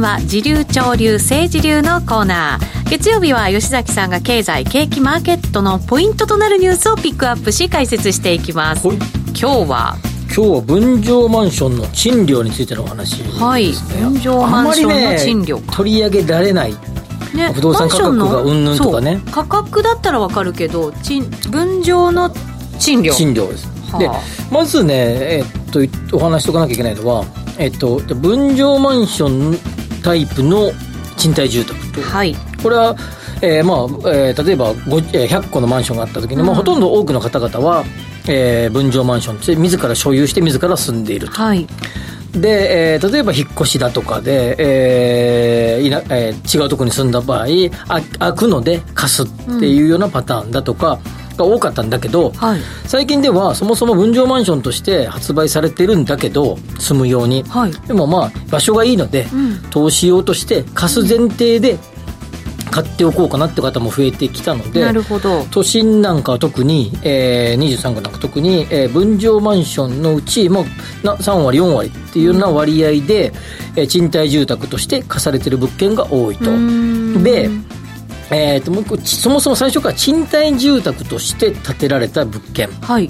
[0.00, 2.90] は時流潮流政治流のコーナー。
[2.90, 8.86] 月曜日は吉崎さんが経済景気マーケットのポイントとなるニュースをピックアップし解説していきます。
[8.86, 8.96] はい。
[8.96, 9.96] 今日は？
[10.34, 16.72] 今日は分譲マンションの賃料についてのお話ですね、はい分譲マンションの賃料ね、取り上げられない。
[17.34, 19.20] ね不動産価格がうんぬんとかね。
[19.30, 22.30] 価格だったらわかるけど賃分譲の
[22.78, 23.12] 賃料。
[23.14, 23.98] 賃料です、はあ。
[23.98, 24.10] で
[24.50, 24.94] まずね、
[25.38, 25.80] えっと
[26.16, 27.24] お話しとかなきゃいけないのは、
[27.58, 29.58] えっと、分譲マンション
[30.04, 30.70] タイプの
[31.16, 32.00] 賃貸住宅と。
[32.02, 32.36] はい。
[32.62, 32.94] これは、
[33.40, 37.84] えーまあえー例えばごえー100個のマンションがあった時に、まあ、ほとんど多くの方々は、
[38.28, 41.32] えー分譲マンションって自ら所有して自ら住んでいると。
[41.34, 41.66] はい。
[42.32, 47.46] で、えー例えば引っ越しだとかで、えーいなえー違うところに住んだ場合
[47.88, 49.26] あ空くので貸すっ
[49.60, 50.98] ていうようなパターンだとか
[51.36, 52.60] が多かったんだけど、はい。
[52.86, 57.72] 最近ではそもそも分譲マンションとして発売されてるんだけど住むように、はい。
[57.86, 59.62] でもまあ場所がいいので、ん。
[59.70, 61.78] 投資用として貸す前提で
[62.70, 65.44] 買っておこうかなって方も増えてきたのでなるほど。
[65.52, 73.32] 都心なんかは特に、えー、23区なんか特に、えー分譲マンションのうちもうな3割4割っていうような割合で、
[73.76, 76.50] えー賃貸住宅として貸されてる物件が多いと。
[76.50, 77.22] ん。
[77.22, 77.48] で、
[78.30, 82.68] えー、ともう一個そもそも最初から賃貸住宅として建てられた物件。
[82.80, 83.08] はい。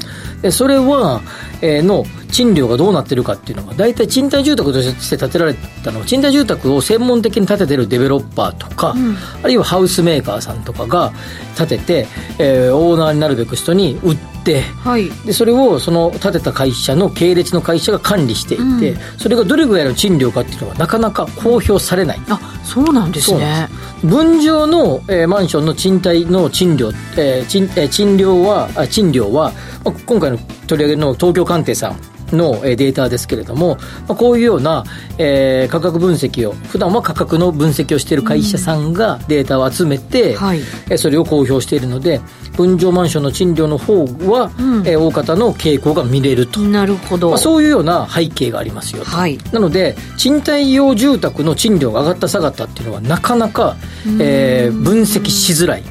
[0.50, 1.20] それは、
[1.60, 2.04] えーの
[2.34, 5.54] 賃料がどうなってるかっていうのが大体賃貸住宅として建てられ
[5.84, 8.92] たのは賃貸住宅を専門的に建ててるデベロッパーとか、
[9.40, 11.12] あるいはハウスメーカーさんとかが
[11.56, 12.06] 建てて、
[12.40, 15.08] えーオーナーになるべく人に売ってはい。
[15.24, 22.20] でそれをその建てた会社の系列の会社が管理していて、それがどれぐらいの賃料かっていうのはなかなか公表されない。
[22.28, 23.68] あそうなんですね。
[24.02, 29.52] 分譲の、えーマンションの賃貸の賃料、えー賃えー賃料はあ賃料は、
[29.84, 30.33] まあ今回の
[30.66, 32.00] 取り上げの東京鑑定さん
[32.36, 33.76] のえーデータですけれども、
[34.08, 34.84] まあ、こういうような、
[35.18, 40.60] えー価格分析を普段は価格の分析をしている会社さんがデータを集めて、はい。
[40.88, 42.20] えーそれを公表しているので
[42.56, 44.50] 分譲マンションの賃料の方は、
[44.84, 49.10] えー大方の傾向が見れると、なるほど、まあ、そういうような背景がありますよと。
[49.10, 49.38] はい。
[49.52, 53.76] なので賃貸用住宅の賃料が上がった下がったっていうのはなかなか、
[54.18, 55.82] えー分析しづらい。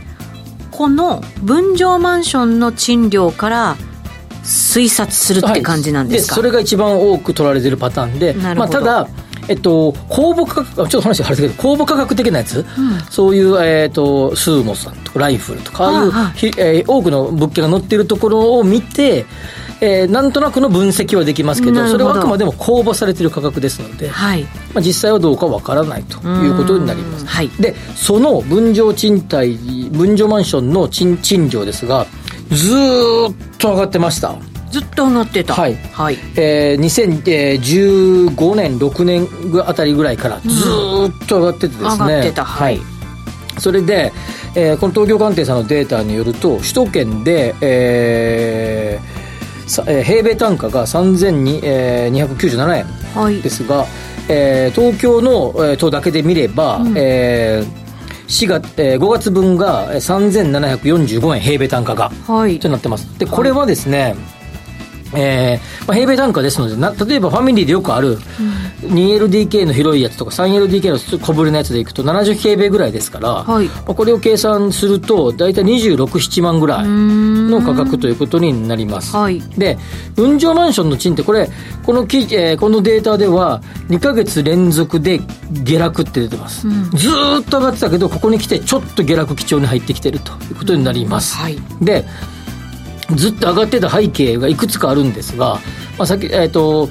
[0.71, 3.77] この分譲マンションの賃料から
[4.43, 9.07] 推察するって感じなんですか、それが一番多く取られてるパターンで、まあ、ただ
[9.47, 12.65] えっと、公募価格、あちょっと話があれだけど、公募価格的なやつ、
[13.09, 19.25] そういう、えっと、スーモさんとか、ライフルとか、ああいう、えー多くの物件が載っているところを見て、
[19.81, 24.43] えーなんとなくの分析はできますけど、それはあくまでも公募されている価格ですので、はい。
[24.73, 27.21] まあ、実際はどうかわからないということになります。
[27.21, 27.27] うん。
[27.27, 27.49] はい。
[27.59, 29.57] で、その分譲賃貸、
[29.91, 32.05] 分譲マンションの賃賃料ですが、
[32.51, 34.35] ずーっと上がってました。
[34.73, 35.53] ずっと上がってた。
[35.53, 35.75] はい。
[35.91, 36.83] はい、えー、
[38.29, 41.89] 2015年、6年ぐあたりぐらいからずーっと上がっててですね。
[41.89, 42.43] 上がってた。
[42.43, 42.81] はい。
[43.59, 44.11] それで、
[44.55, 49.23] えーこの東京鑑定さんのデータによると、首都圏で、えー
[50.03, 53.41] 平米単価が3297円はい。
[53.41, 53.85] ですが、
[54.27, 57.83] えー東京の、えー都だけで見れば、えー
[58.27, 60.49] 4月えー5月分がえー
[61.19, 62.59] 3745円平米単価がはい。
[62.59, 63.07] となってます。
[63.19, 64.15] でこれはですね、
[65.15, 68.17] えーまあ、平米単価ですのでな例えばファミリーでよくある
[68.81, 73.67] 2LDK の広いやつとか 3LDK の小ぶりのやつでいくと70平米ぐらいですから、はい。
[73.67, 79.15] まあ、これを計算すると大体267万ぐらいの価格ということになります。
[79.15, 79.41] はい。
[79.57, 79.77] で
[80.15, 81.49] 分譲マンションの賃ってこれ
[81.85, 85.19] このき、えーこのデータでは2ヶ月連続で
[85.51, 91.57] 下落って出てます、ずーっと上がってたけどここに来てちょっと下落基調に入ってきてるということになります、はい。
[91.81, 92.05] で
[93.15, 95.59] ずっと上がってた背景がいくつかあるんですが、
[95.97, 96.89] まあ、さっき、えっ、と、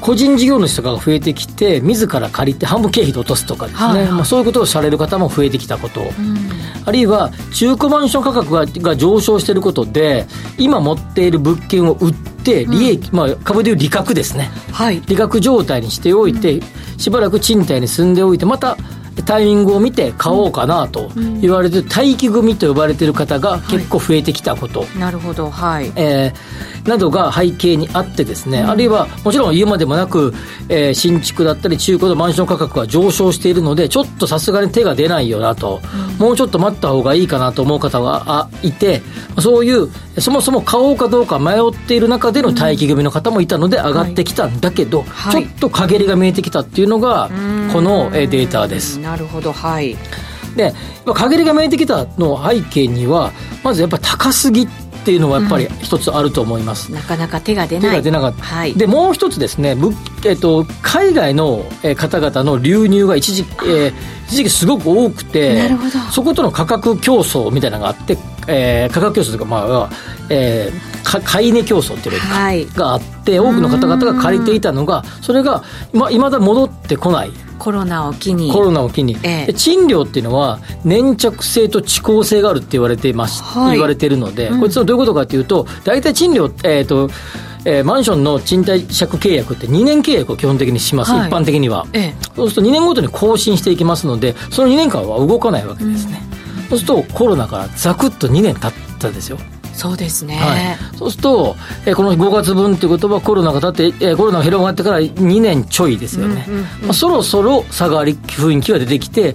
[0.00, 4.12] 個人事業主とかが増えてきて、自ら借りて半分経費で落とすとかですね、はいはい。
[4.12, 6.02] まあ、そういうことをされる方も増えてきたこと、
[6.84, 10.26] あるいは中古マンション価格がが上昇していることで、
[10.58, 14.50] 今持っている物件を売って、利益、まあ、株でいう利確ですね。
[14.72, 15.00] はい。
[15.06, 16.60] 利確状態にしておいて、
[16.98, 18.76] しばらく賃貸に住んでおいてまた
[19.22, 25.50] タイミングを見て買おうかなと言われてる待機組と呼ばれている方が結構増えてきたこと、なるほど。
[25.50, 25.92] はい。
[25.96, 30.34] えーなどが背景にあってですね、あるいはもちろん言うまでもなく、
[30.68, 35.80] えー新築だったり中古のマンション価格が上昇しているのでちょっとさすがに手が出ないよなと、
[36.18, 39.00] もうちょっと待った方がいいかなと思う方があいて
[39.38, 45.44] そういうそもそも買おうかどうか迷っている中での待機組の方もいたので上がってきたんだけど、はい。
[45.44, 47.30] ちょっと陰りが見えてきたっていうのが
[47.74, 49.00] このえーデータです。
[49.00, 49.96] なるほどはい
[50.54, 50.72] で、
[51.04, 53.32] まあ陰りが見えてきたの背景には、
[53.64, 54.68] まずやっぱり高すぎっ
[55.04, 56.92] ていうのはやっぱり一つあると思います。
[56.92, 58.44] なかなか手が出手ないが出なかった。
[58.44, 59.92] はいで、もう一つですね、ぶ
[60.24, 63.92] えっと、海外のえー方々の流入が一時,、えー
[64.28, 69.90] 一時期すごく多くてなるほどそことの価格競争みたいなのがあって、えー、価格競争というか、まあ、
[70.30, 77.32] えー、か買い値競争っていうか、はいがあって、多くの方々が借りていたのが、それが、ま、未だ戻ってこない。
[77.58, 78.52] コロナを機に。
[78.52, 79.46] コロナを機に、ええ。
[79.46, 83.72] で賃料っていうのは粘着性と遅効性があるって言われています、はい。
[83.72, 87.10] 言われているので、こいつはどういうことかというと大体賃料えっ、と
[87.64, 91.28] えーマンションの賃貸借契約って2年契約を基本的にします、はい。
[91.28, 92.14] 一般的には、ええ。
[92.36, 96.20] そうすると2年ごとに更新していきますのでその2年間は動かないわけですね、
[96.68, 99.38] そうするとコロナからザクッと2年経ったんですよ
[99.74, 100.56] そうですね、は
[100.94, 101.56] い、そうすると、
[101.86, 106.46] えーこの5月分っていうことはコロナが経って、えーコロナが広がってから2年ちょいですよね、
[106.82, 109.34] まあ、そろそろ下がり雰囲気が出てきて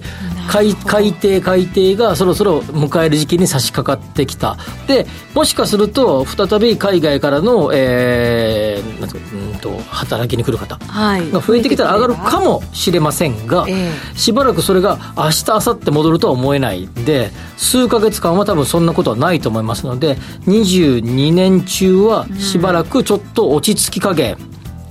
[0.50, 4.56] 改改定改定がそろそろ迎える時期に差し掛かってきた。
[4.88, 11.30] でもしかすると再び海外からの、えーなんうかうんと働きに来る方はい。
[11.30, 13.92] が増えてきたら上がるかもしれませんが、え。
[14.16, 20.16] しばらくそれが明日明後日戻るとは思えないんで数ヶ月間は多分そんなことはないと思いますので
[20.46, 24.36] 22年中はしばらくちょっと落ち着き加減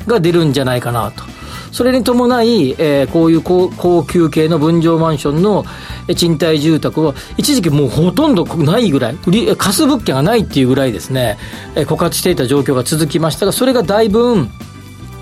[0.08, 1.24] が出るんじゃないかなと。
[1.72, 5.66] それに伴い、えーこういう高高級系の分譲マンションの
[6.16, 11.38] 賃貸住宅は一時期もうほとんどないぐらい売り貸す物件がないっていうぐらいですね、
[11.76, 14.48] えー枯渇していた状況が続きましたがそれがだいぶ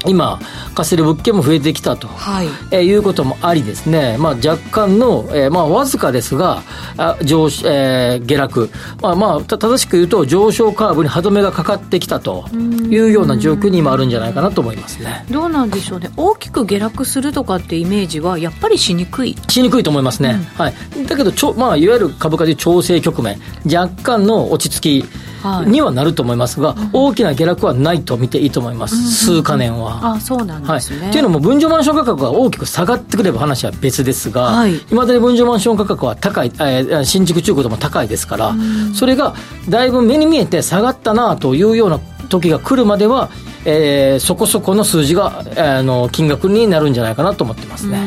[0.05, 0.39] 今
[0.75, 2.47] 貸せる物件も増えてきたと、はい。
[2.71, 6.63] えーいうこともありですね、まあ、若干の、えーまあ、わずかですが
[6.97, 8.69] あ上、えー下落、
[9.01, 15.25] まあまあ、た正しく言うと上昇カーブに歯止めがかかってきたというような状況に今あるんじゃないかなと思いますね。
[15.29, 16.09] どうなんでしょうね。
[16.15, 19.35] 大きく下落するとかってイメージはやっぱりしにくい。
[19.49, 20.73] しにくいと思いますね、はい、
[21.07, 23.39] だけどちょ、まあ、いわゆる株価で調整局面。
[23.65, 25.01] 若干の落ち着き。
[25.01, 28.95] はいにはなると思いますが、大きな下落はないと見ていいと思います、
[29.25, 30.15] 数か年は。
[30.15, 34.75] あそうなんはい、ですね、っていうのも分譲マンション価格が大きく下がってくれば話は別ですが、はい。
[34.75, 38.55] いまだに分譲マンション価格は高い、えー新築中古でも高いですから、
[38.93, 39.33] それが
[39.69, 43.29] だいぶ目に見えて下がったなというような時が来るまでは、
[43.65, 47.99] えーそこそこの数字が、えーあの金額になるんじゃないかなと思ってますね。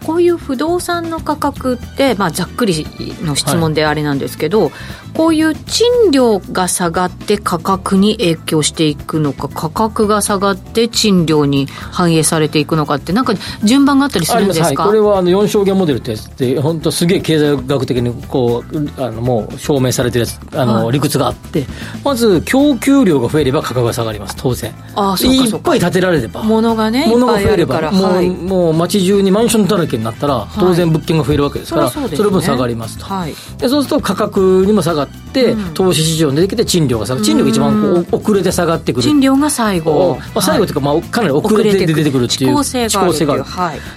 [0.00, 2.84] うんこういう不動産の価格って、まあ、ざっくり
[3.22, 4.72] の質問であれなんですけど、
[5.14, 14.86] こういう賃料が下がって価格に影響していくのか価格が下がって賃料に反映されていくのかってなんか順番があったりするんですか？
[14.86, 20.92] これはあの4証言モデルってやつで本当すげえ経済学的にこうあのもう証明されてるやつあの、はい。
[20.92, 21.66] 理屈があって
[22.04, 24.72] まず供給量が増えれば価格が下がります当然。
[24.96, 25.74] あそうかそうか。
[25.74, 26.42] いっぱい建てられれば。
[26.42, 27.80] 物がね物が増えれば。
[27.80, 28.30] はい。
[28.30, 32.18] もう街中にマンションだらけになったら当然物件が増えるわけですから、そそね。
[32.18, 33.34] の分下がりますと、はい。
[33.58, 37.26] でそうすると価格にも下がって、投資市場に出てきて賃料が下がる。
[37.26, 39.02] 賃料が一番遅れて下がってくる。
[39.02, 43.50] 賃料が最後、まあ、最後というか、まあ、かなり遅れて出てくるっていう遅効性があるって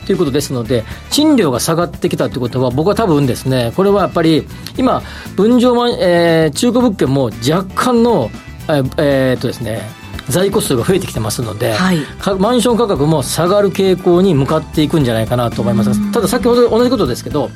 [0.04, 0.06] い。
[0.06, 5.02] ということですので賃料が下がってきたということは僕は多分ですねこれはやっぱり今
[5.36, 8.30] 分譲えー中古物件も若干の
[8.68, 9.82] えーえーっとですね
[10.30, 12.00] 在庫数が増えてきてますので、はい。
[12.20, 16.12] かマンション価格も下がる傾向に向かっていくんじゃないかなと思います。
[16.12, 17.50] ただ先ほど同じことですけど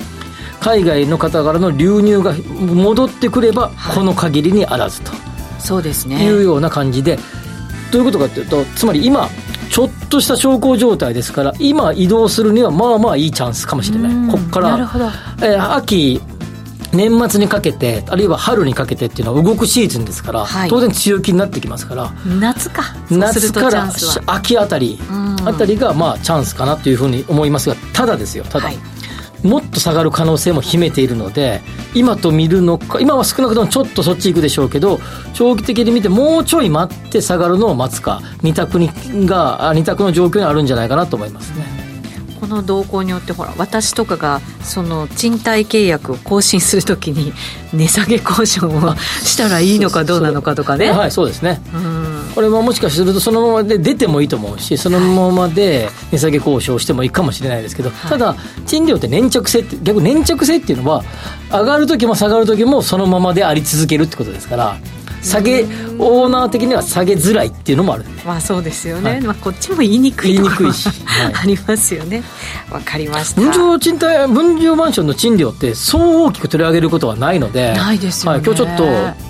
[0.59, 5.11] 海外の方からの流入が戻ってくればこの限りにあらずと。
[5.59, 6.23] そうですね。
[6.23, 7.17] いうような感じで、
[7.91, 9.29] どういうことかというと、つまり今、
[9.69, 14.31] ちょっとした小康状態ですから、今移動するにはまあまあいいチャンスかもしれない。
[14.31, 15.05] こっから、なるほど。
[15.41, 16.21] えー秋、
[16.93, 20.69] 年末にかけて、あるいは春にかけてっていうのは動くシーズンですから、はい。
[20.69, 22.83] 当然強気になってきますから、夏か。
[23.09, 23.91] 夏から
[24.25, 24.99] 秋あたり、
[25.45, 28.65] あたりがまあチャンスかなというふうに思いますが、ただですよ、ただ。
[28.65, 28.77] はい。
[29.43, 31.61] もっと下がる可能性も秘めているので
[31.93, 34.99] 今と見るのか今は少なくともちょっとそっち行くでしょうけど
[35.33, 38.89] 長期的に見てもうちょい待って下がるのを待つか二択に
[39.27, 41.76] があ二択の状況にあるんじゃないかなと思いますね。
[42.39, 47.33] この動向によってほら私とかがその賃貸契約を更新するときに
[47.73, 51.61] 値下げ交渉をしたらいいのかどうなのかとかね、はいそうですね。
[51.73, 52.07] うん。
[52.35, 58.35] これはもしかするとそのままで出てもいいと思うしそのままで値下げ交渉してもいいかもしれないですけど、ただ
[58.67, 61.03] 賃料って粘着性って逆に粘着性っていうのは
[61.51, 64.77] 上がる時も下がる時もそのままであり続けるってことですから
[65.21, 65.63] 下げ
[65.97, 68.05] オーナー的には下げづらいっていうのもある。
[68.25, 69.21] まあそうですよね、はい。
[69.21, 70.89] まあ、こっちも言いにくい言いにくいし。
[71.05, 71.33] はい。
[71.33, 72.23] ありますよね。
[72.69, 73.41] わかりました。
[73.41, 78.39] 分譲賃貸分譲マンションの賃料ってそう大きく取り上げることはないのでないですよね。
[78.39, 78.83] はい、今日ちょっと、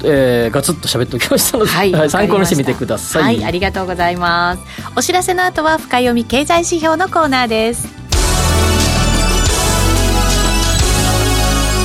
[0.07, 2.09] えーガツッと喋っておきましたので、はい、はい。
[2.09, 4.61] 参考にしてみてください、はい、ありがとうございます。
[4.95, 7.87] お知らせの後は深読み経済指標のコーナーです。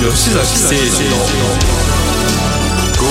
[0.03, 1.11] 吉崎誠二
[1.76, 1.82] の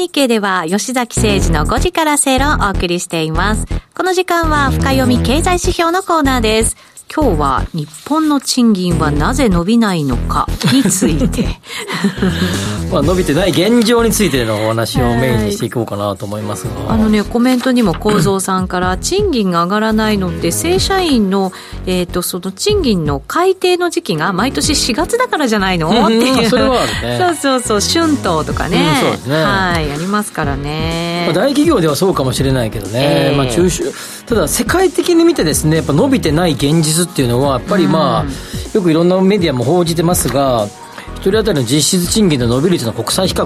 [0.00, 3.66] 日経では吉崎誠二の5時から正論をお送りしています。
[3.94, 6.76] この時間は深読み経済指標のコーナーです。
[7.12, 11.48] 今日は日本の賃金はなぜ伸びないのかについて。
[12.92, 16.70] まあ、伸びてない現状についてのお話をメインにしていこうかなと思いますが。
[16.94, 21.52] あのね、コメントにも構造さんから、賃金が上がらないのって、正社員の、
[21.86, 26.48] えっ、と、その賃金の改定の時期が毎年4月だからじゃないの、うんっていう。
[26.48, 29.00] それはあるね そうそうそう、春闘とかね。
[29.02, 31.24] うんそうですねはい、ありますからね。
[31.26, 33.84] まあ、大企業ではそうかもしれないけどね、ええまあ、中小
[34.30, 38.24] ただ世界的に見てですねやっぱ伸びてない現実っていうのはやっぱりまあ、
[38.72, 40.68] よくいろんなメディアも報じてますが
[41.16, 43.44] 一人当たりの実質賃金の伸び率の国際比較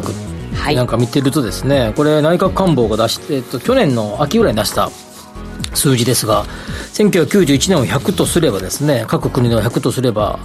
[0.55, 4.91] はいなんか見てるとですね、これ内閣官房が出して、えっと、去年の秋ぐらいに出した
[5.73, 6.45] 数字ですが
[6.93, 10.39] 1991年を100とすればですね各国の100とすれば、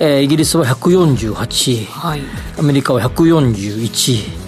[0.00, 2.22] えーイギリスは148はい。
[2.58, 4.43] アメリカは141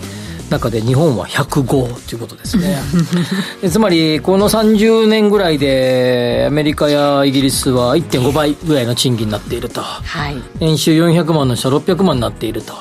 [0.50, 2.78] 中で日本は105ということですね。
[3.62, 9.80] でつまりこの30年ぐらいでアメリカやイギリスは1.5倍ぐらいの賃金になっていると。
[9.80, 10.36] はい。
[10.60, 12.74] 年収400万の人は600万になっていると。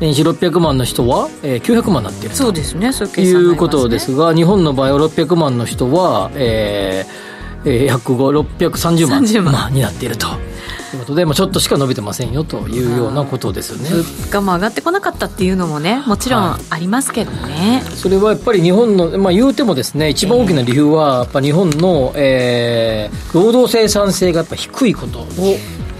[0.00, 2.36] 年収600万の人は、えー900万になっていると。
[2.36, 7.24] そうですね、そういういうことですが、日本の場合は600万の人は、えー
[7.64, 9.52] えー、105、630万30万。
[9.52, 10.28] まあになっていると。
[10.94, 13.90] いうことで、まあ、ちょっとしか伸びてませんよというようなことですよね。
[13.90, 17.82] 物価も上がってこなかったっていうのもね、もちろんはありますけどね。
[17.94, 25.26] それはやっぱり日本の、まあ、言うてもですね、一番大きな理由は、やっぱ日本の、えー労働生産性がやっぱ低いこと。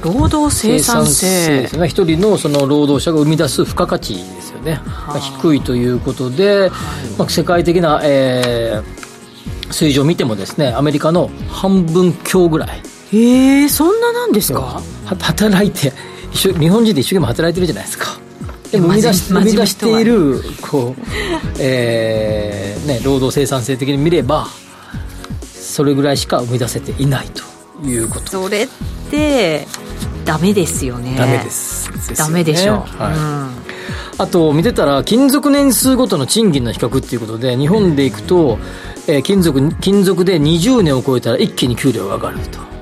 [0.02, 1.62] 労働生産性。
[1.62, 1.88] ですね。
[1.88, 6.70] 一人のその労働者が生み出す付加価値ですよね、が低いということで、
[7.18, 9.04] まあ、世界的な、えー
[9.70, 12.82] 水準を見てもですねアメリカの半分強ぐらい
[13.12, 14.60] ええそんななんですか？
[14.60, 15.92] は働いて
[16.32, 18.18] 日本人で一生懸命働いてるじゃないですか。
[18.72, 21.00] 生み出し生み出しているこう、
[21.60, 24.48] えーね、労働生産性的に見れば
[25.54, 28.26] それぐらいしか生み出せていないということ。
[28.32, 28.68] それっ
[29.10, 29.68] て
[30.24, 31.14] ダメですよね。
[31.16, 31.88] ダメです。
[32.16, 34.18] ダメでしょう、はい。
[34.18, 38.58] あと見てたら勤続年数ごとの賃金の比較っていうことで日本でいくと、
[39.06, 42.73] えー勤続勤続で20年を超えたら一気に給料が上がると、うん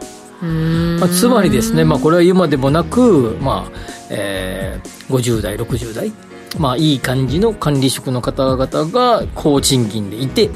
[0.45, 3.79] まあ、つまりですね、まあ、これは言うまでもなく、まあ
[4.11, 6.13] えー50代60代
[6.59, 10.51] まあいい感じの管理職の方々が高賃金でいて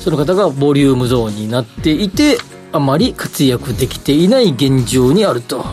[0.00, 2.38] その方がボリュームゾーンになっていて
[2.70, 5.64] あまり活躍できていない現状にあると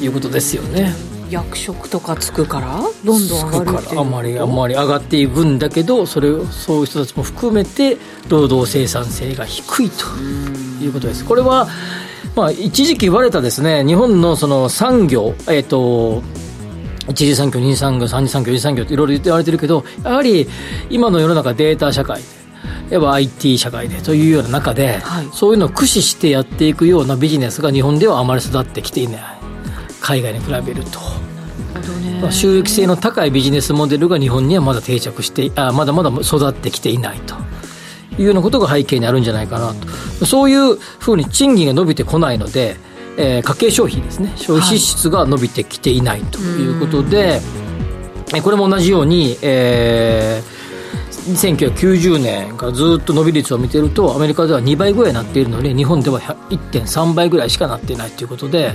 [0.00, 0.94] いうことですよね。
[1.30, 2.80] 役職とかつくから？
[3.04, 10.04] どんどん上がるあまりあまり上がっていくんだけどそれをそういう人たちも含めて労働生産性が低いと
[10.82, 11.24] いうことです。
[11.24, 11.68] これは、
[12.36, 16.22] まあ、一時期言われたですね日本のその産業えっ、と
[17.08, 20.46] 一次産業二次産業三次産業四次産業っていろいろ言われてるけどやはり
[20.90, 22.20] 今の世の中データ社会
[22.90, 25.28] やっぱ IT 社会でというような中で、はい。
[25.32, 29.20] そういうのを駆使してやっていくようなビジネスが日本ではあまり育ってきていない。
[30.00, 30.98] 海外に比べると。
[32.20, 37.34] まあ収益性の高いビジネスモデルが日本にはまだ定着してあまだまだ育ってきていないと
[38.20, 39.74] いうようなことが背景にあるんじゃないかな
[40.18, 40.26] と。
[40.26, 42.76] そういうふうに賃金が伸びてこないので、
[43.16, 44.32] えー家計消費ですね。
[44.36, 46.68] 消費支出が伸びてきていないとい。
[46.76, 47.40] うことで、
[48.34, 50.60] えこれも同じように、えー
[51.20, 58.72] 1990年からずっと伸び率を見てるとアメリカでは2倍ぐらいになっているのに日本では1.3倍ぐらいしかなっていないということで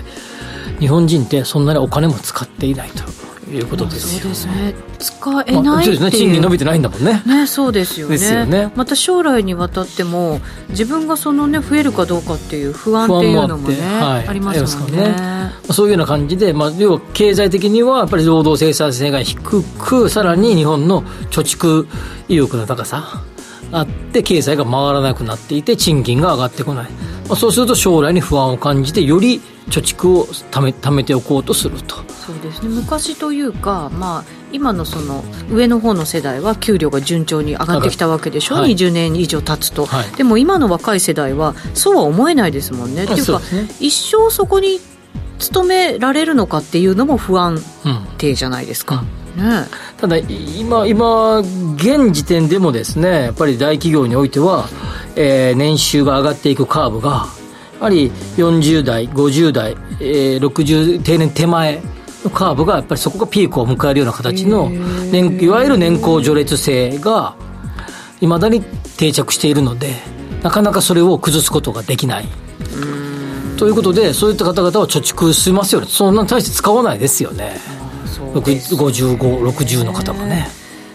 [0.80, 3.04] 日本人ってそんなにお金も使っていないと
[3.52, 4.22] いうことですよ。
[4.22, 4.74] そうですね。
[4.98, 6.26] 使えまあないっていう、そうですね。
[6.26, 7.22] 賃金伸びてないんだもんね。
[7.26, 8.18] ね、そうですよね。
[8.18, 8.72] ですよね。
[8.76, 10.40] また将来にわたっても
[10.70, 14.28] 自分がそのね増えるかどうかっていう不安っていうのもねあはい。
[14.28, 15.00] ありますもんね。
[15.00, 21.88] ありますからまあそういうような感じで、まあ、要は経済的にはやっぱり労働生産性が低くさらに日本の貯蓄
[22.28, 23.22] 意欲の高さ
[23.72, 26.92] あって経済が回らなくなっていて賃金が上がってこない、
[27.28, 31.96] まあ、そうすると将来に不安を感じてより貯蓄をため貯めておこうとすると。
[32.26, 32.70] そうですね。
[32.70, 38.72] 昔というか、まあ、今のその上の方の世代は給料が順調に上がってきたわけでしょ、はい。
[38.74, 40.12] 20年以上経つと、はい。
[40.18, 43.04] でも今の若い世代はそうは思えないですもんね。
[43.04, 43.70] っていうかね。
[43.80, 44.80] 一生そこに
[45.40, 47.62] 勤められるのかっていうのも不安うん。
[48.18, 49.04] 定じゃないですか。
[49.36, 49.66] ね
[49.98, 54.68] ただ今今現時点でもですねやっぱり大企業においては、
[55.16, 57.28] えー年収が上がっていくカーブが
[57.80, 61.82] やはり40代50代、えー60定年手前
[62.24, 64.70] のカーブがやっぱりそこがピークを迎えるような形の
[65.12, 67.36] 年いわゆる年功序列制が
[68.22, 68.62] いまだに
[68.98, 69.94] 定着しているので
[70.42, 72.26] なかなかそれを崩すことができない。
[73.58, 75.88] ということで、そういった方々は貯蓄しますよね。
[75.90, 77.58] そんなに大して使わないですよね。
[78.16, 78.76] そうです。
[78.76, 80.48] 55、60の方がね。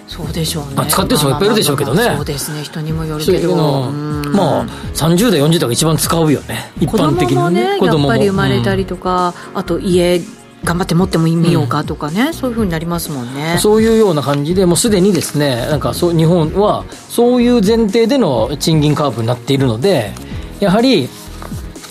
[0.07, 1.99] そうでしょうね、まあ使ってる人もいっぱいいるでしょうけどね。
[1.99, 2.63] まあまあまあそうですね。
[2.65, 3.57] 人にもよるけど。
[3.57, 4.33] のうん。
[4.33, 6.73] まあ、30代、40代が一番使うよね。
[6.81, 8.09] 一子般的に供もね子供も。
[8.09, 10.21] やっぱり生まれたりとか、あと家
[10.65, 13.57] 頑張って持ってもみようかとかね、そういうふうになりますもんね。
[13.59, 20.13] そういうような感じで、もうすでにですね、なんかそう日本はそういう前提での賃金カーブになっているので、
[20.59, 21.09] やはり、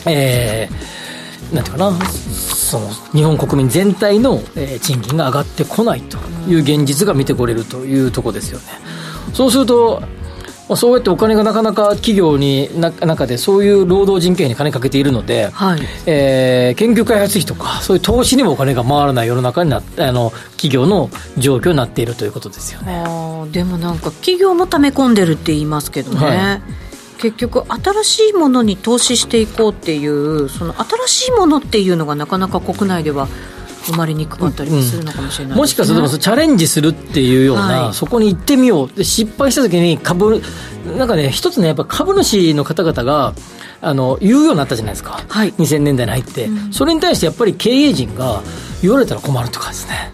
[0.05, 0.98] えー、
[1.53, 8.65] なんていうかな、その日本国民全体の、えー賃金が上がってこないという現実が見てこれるというところですよね。
[9.33, 10.01] そうすると、
[10.67, 23.03] まあそうやってお金がなかなか企業にな中でそういう労働人件費に金かけているので、はいえー研究開発費とか、そういう投資にもお金が回らない世の中になっあの企業の状況になっているということですよね。
[23.51, 26.61] でもなんか企業も溜め込んでるって言いますけどね、はい
[27.19, 33.27] 結局新しいものに投資していこうっていうその新しいものっていうのがなかなか国内では
[33.85, 37.93] 生まれにくかったりもするのかもしれないですね、もしかするとチャレンジするっていうような、はい。
[37.93, 38.91] そこに行ってみよう。
[38.93, 40.41] で失敗した時に株
[40.97, 43.33] なんかね一つねやっぱ株主の方々が
[43.81, 45.53] あの言うようになったじゃないですか、はい。
[45.53, 48.43] 2000年代に入って、それに対してやっぱり経営陣が
[48.81, 50.11] 言われたら困るとかですね。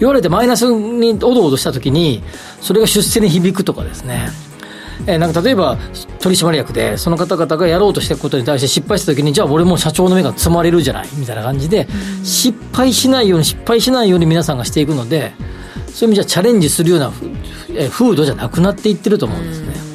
[0.00, 2.22] 言われてマイナスにおどおどした時に
[2.60, 4.28] それが出世に響くとかですね
[5.06, 5.78] えーなんか例えば
[6.20, 11.86] 取締役でその方々がやろうとしていくことに対して失敗した時にじゃあ俺も社長の目が積まれるじゃないみたいな感じで、
[12.24, 15.32] 失敗しないように失敗しないように皆さんがしていくので
[15.88, 17.24] そういう意味じゃチャレンジするようなふ
[17.70, 19.88] えー風土じゃなくなっていってると思うんですね。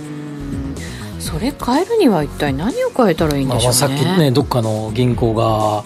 [1.20, 5.84] それ変えるには一体何を変えたらいいんまあ、でしょうね、さっきねどっかの銀行が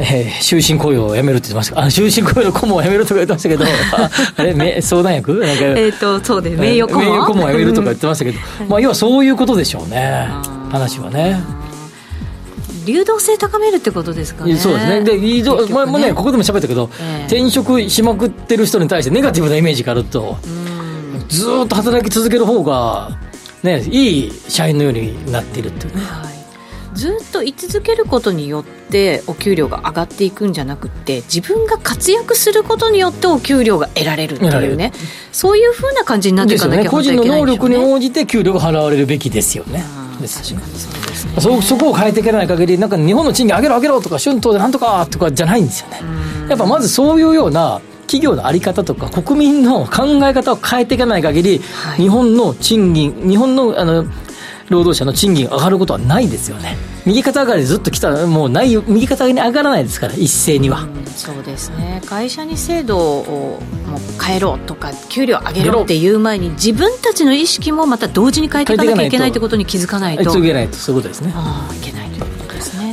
[0.00, 1.80] えー終身雇用をやめるって言ってました。
[1.82, 3.64] あ終身雇用の顧問をやめるとか言ってましたけど。
[3.64, 5.34] あ あれめ相談役？
[5.34, 7.10] なんかえっ、とそうです名誉顧問？
[7.10, 8.38] 名誉顧問をやめるとか言ってましたけど、
[8.68, 10.28] まあ、要はそういうことでしょうね。
[10.70, 11.40] 話はね。
[12.86, 14.56] 流動性高めるってことですかね。
[14.56, 15.02] そうですね。
[15.02, 17.26] で、移動、結局前もね、ここでも喋ったけど、ええ。
[17.26, 20.38] 転職しまくってる人に対してネガティブなイメージがあると、
[21.28, 23.18] ずーっと働き続ける方が、
[23.62, 25.96] ね、いい社員のようになっているっていう。
[25.96, 26.02] ね。
[26.02, 26.37] はい
[26.98, 34.92] ずっと居続けることによってお給料が上がっていくんじゃなくて自分が活躍することによってお給料が得られるっていうね。
[35.30, 37.04] そういうふうな感じになっていかなきゃですよね。
[37.04, 37.76] 個本当はいけ人の能ないんでしょうね。
[37.76, 39.84] 力に応じて給料が払われるべきですよね。
[41.38, 46.00] そそこを変えていけない限り、なんか日本の賃金上げろ上げろとか、春闘でなんとかとかじゃないんですよね。
[46.48, 51.98] やっぱまずそういうような企業の在り方とか、国民の考え方を変えていかない限り、はい。
[51.98, 54.06] 日本の賃金、日本のあの
[54.68, 56.76] 労働者の賃金が上がることはないですよね。
[57.06, 60.86] 右肩上がりでずっと来たら、もうないよ、右肩上がりに上がらないですから、一斉には。
[61.16, 62.02] そうですね。
[62.06, 69.56] 会社に制度をもう変えろとか給料上げろっていう前に自分たちの意識もまた同時に変えていかなきゃいけないってこと。
[69.56, 70.24] に気づかないと。
[70.24, 71.32] ないと、そういうことですね。
[71.34, 72.07] ああいけない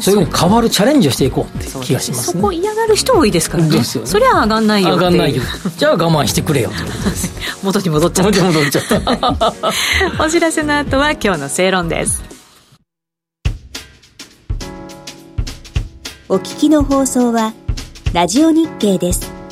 [0.06, 2.52] そういうふうに変わるチャレンジをしていこうって気がしますねそこ。
[2.52, 5.42] 嫌がる人多いですからねですよねそりゃ上がんないよ上がんないよ。
[5.78, 7.34] じゃあ我慢してくれよということです。
[7.64, 9.34] 元に戻っちゃっもうちょっと戻っちゃった。
[9.34, 9.54] た
[10.24, 12.24] お知らせの後は今日の正論です
[16.30, 17.54] お聞きの放送は
[18.14, 19.45] ラジオ日経です。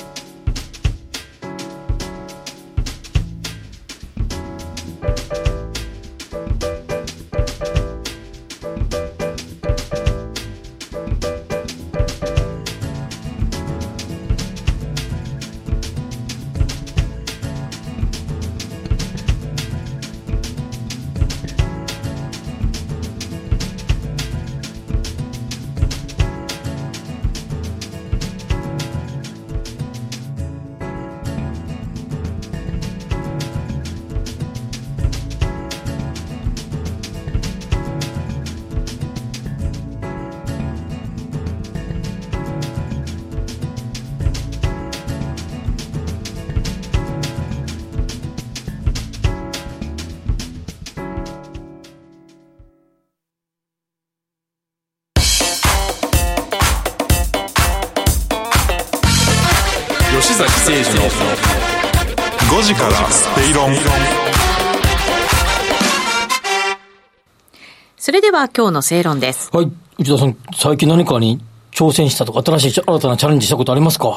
[68.44, 69.50] は今日の正論です。
[69.54, 69.72] はい。
[70.00, 71.40] 内田さん、最近何かに
[71.72, 74.10] 挑戦したとか、新しい、新たなチャレンジしたことありますか？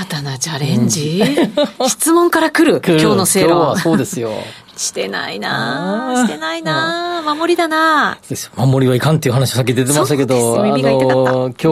[0.00, 1.22] 新たなチャレンジ、
[1.86, 3.50] 質問から来る今日の正論。
[3.50, 4.30] 今日はそうですよ。
[4.76, 8.16] してないなしてないな守りだな。
[8.56, 11.68] 守りはいかんっていう話さっき出てましたけど、あの、今日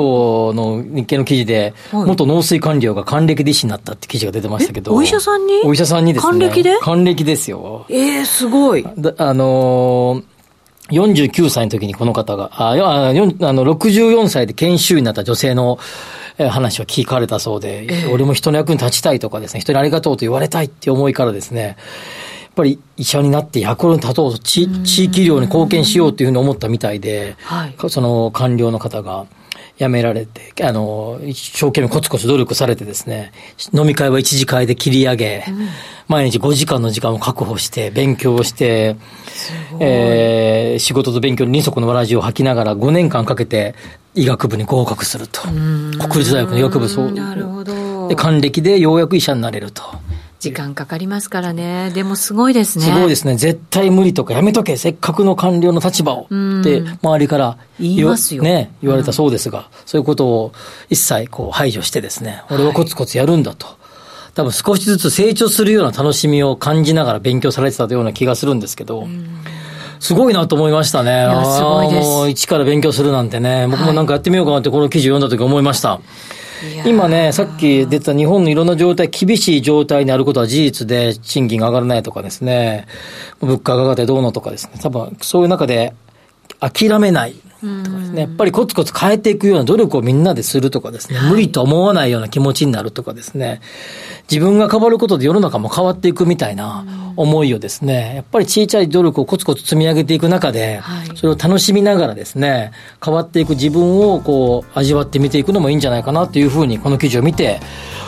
[0.57, 4.93] の日経の記事で、はい元農水官僚が還暦で医師になったって記事が出てましたけど。
[4.93, 5.55] えお医者さんに？
[5.65, 6.31] お医者さんにですね。
[6.31, 6.79] 還暦で？
[6.81, 7.85] 還暦ですよ。
[7.89, 8.85] ええすごい。
[8.99, 10.36] だあのー
[10.91, 13.25] 49歳の時にこの方が、あ、あの、
[13.77, 15.79] 64歳で研修医になった女性の、
[16.39, 21.77] えー話を聞かれたそうで、俺も人の役に立ちたいとかですね、人にありがとうと言われたいって思いからですね、やっ
[22.55, 27.75] ぱり医者になって役に立とうと、地地域医療に貢献しようというふうに思ったみたいで、はい。
[27.89, 29.27] その官僚の方が
[29.79, 33.33] 辞められて、あの、一生懸命コツコツ努力されてですね、
[33.73, 35.45] 飲み会は一次会で切り上げ、
[36.09, 38.97] 毎日5時間の時間を確保して、勉強をして、
[39.81, 43.75] えー仕事と勉強に二足のわらじを履きながら5年間かけて
[44.15, 45.43] 医学部に合格すると。
[45.43, 47.13] 国立大学の医学部そう。
[47.13, 49.83] なるほどで、還暦でようやく医者になれると。
[50.51, 51.91] 時間かかりますからね。
[51.95, 52.85] でもすごいですね。
[52.85, 53.37] すごいですね。
[53.37, 54.77] 絶対無理とかやめとけ。
[54.77, 56.23] せっかくの官僚の立場を。
[56.23, 60.53] って、周りから言いますよね、言われたそうですが、そういうことを
[60.91, 63.67] 一切こう排除してですね、俺はコツコツやるんだと。
[64.35, 69.09] 多分少しずつ成長するような楽しみを感じながら勉強されてたような気がするんですけど、
[69.99, 71.11] すごいなと思いましたね。
[71.11, 76.01] やすごいです一から勉強するなんてね、僕もなんかやってみようかなってこの記事を読んだ時思いました。
[76.85, 82.87] 今ね、さっき出た日本のいろんな状態、厳しい状態にあることは事実で、賃金が上がらないとかですね、
[83.41, 85.95] 物価が上がってどうのとかですね、多分そういう中で
[86.61, 87.35] 諦めない。
[87.61, 93.61] とかですね、やっぱりコツコツ変えていくような努力をみんなでするとかですね、無理と思わないような気持ちになるとかですね、
[94.31, 96.85] 自分が変わることで世の中も変わっていくみたいな
[97.17, 101.17] 思いをですね、やっぱり小さい努力をコツコツ積み上げていく中で、はい。
[101.17, 102.73] それを楽しみながらですね、
[103.05, 107.61] 変わっていく自分をこう味わってみていくのもいいんじゃないかなというふうにこの記事を見て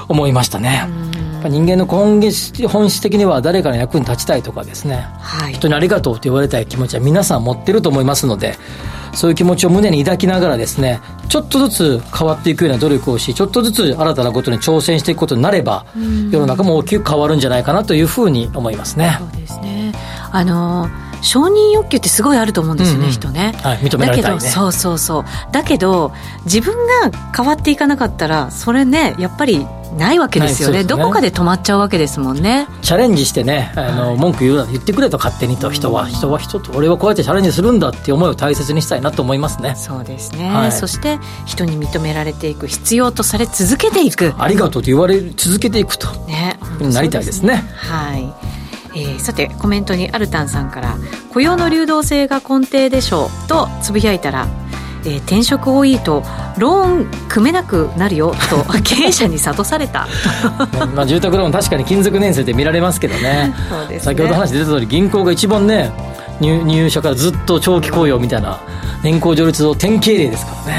[0.09, 1.18] 思いましたね。
[1.45, 5.53] 人間の根源本質的には誰かの役に立ちたいとかですね、はい。
[5.53, 8.57] 人にありがとうと言われたい気持ちは皆さん持ってると思いますので、
[9.15, 15.87] そういう気持ちを胸に抱きながらですね、ちょっとずつ変わっていくような努力をし、ちょっとずつ新たなことに挑戦していくことになれば、
[16.31, 19.25] 世の中も大きく変わるんじゃないかなというふうに思いますねそ。
[19.25, 19.93] うですね。
[20.33, 23.55] あのー承認欲求ってすごいあると思うんですよね、うんうん人ね。
[23.63, 25.25] はい認められたいねだけど、そうそうそう。
[25.53, 26.13] だけど、
[26.45, 26.75] 自分
[27.11, 29.67] が変わっていかなかったら、それね、やっぱり
[29.97, 30.79] ないわけですよね。
[30.79, 32.69] ねどこかで止まっちゃうわけですもんね。
[32.83, 39.75] チャレンジしてね、あの、文句言うな、言ってくれと勝手にと、人は、人は人と、俺はこうやってチャレンジするんだっていう思いを大切にしたいなと思いますね。
[39.77, 46.09] そうですね、はいそして人に認められていく必要とされ続けていくありがとうと言われ続けていくと。
[46.27, 48.33] ねなりたいですねはい
[48.95, 50.97] えーさてコメントにアルタンさんから
[51.33, 54.47] 「雇用の流動性が根底でしょう」とつぶやいたら、
[55.05, 56.23] えー転職多いと
[56.59, 60.05] ローン組めなくなるよと経営者に諭された。
[60.05, 60.11] ね
[60.95, 63.55] まあ、住宅ローン確かに金属年数で見られますけどね。
[63.89, 64.01] ね。
[64.01, 65.93] 先ほど話出た通り銀行が一番ね
[66.41, 68.59] 入入社からずっと長期雇用みたいな
[69.03, 70.79] 年功序列の典型例ですからね。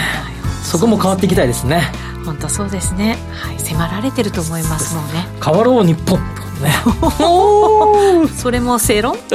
[0.64, 1.92] そこも変わっていきたいですね。
[2.26, 5.28] 本当そうですね、はい、迫られてると思いますもんね。
[5.44, 6.20] 変わろう日本
[6.60, 6.72] ね。
[8.38, 9.18] それも正論？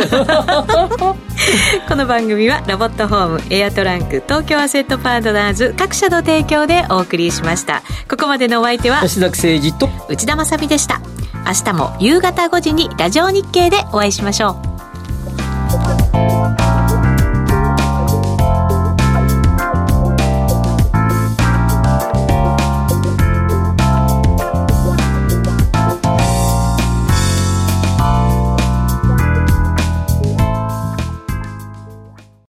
[1.88, 7.82] この番組はロボットホームエアトランク東京アセットパートナーズ各社の提供でお送りしました。
[8.08, 11.00] ここまでのお相手は吉崎誠二と内田まさみでした。
[11.46, 14.73] 明日も夕方5時にラジオ日経でお会いしましょう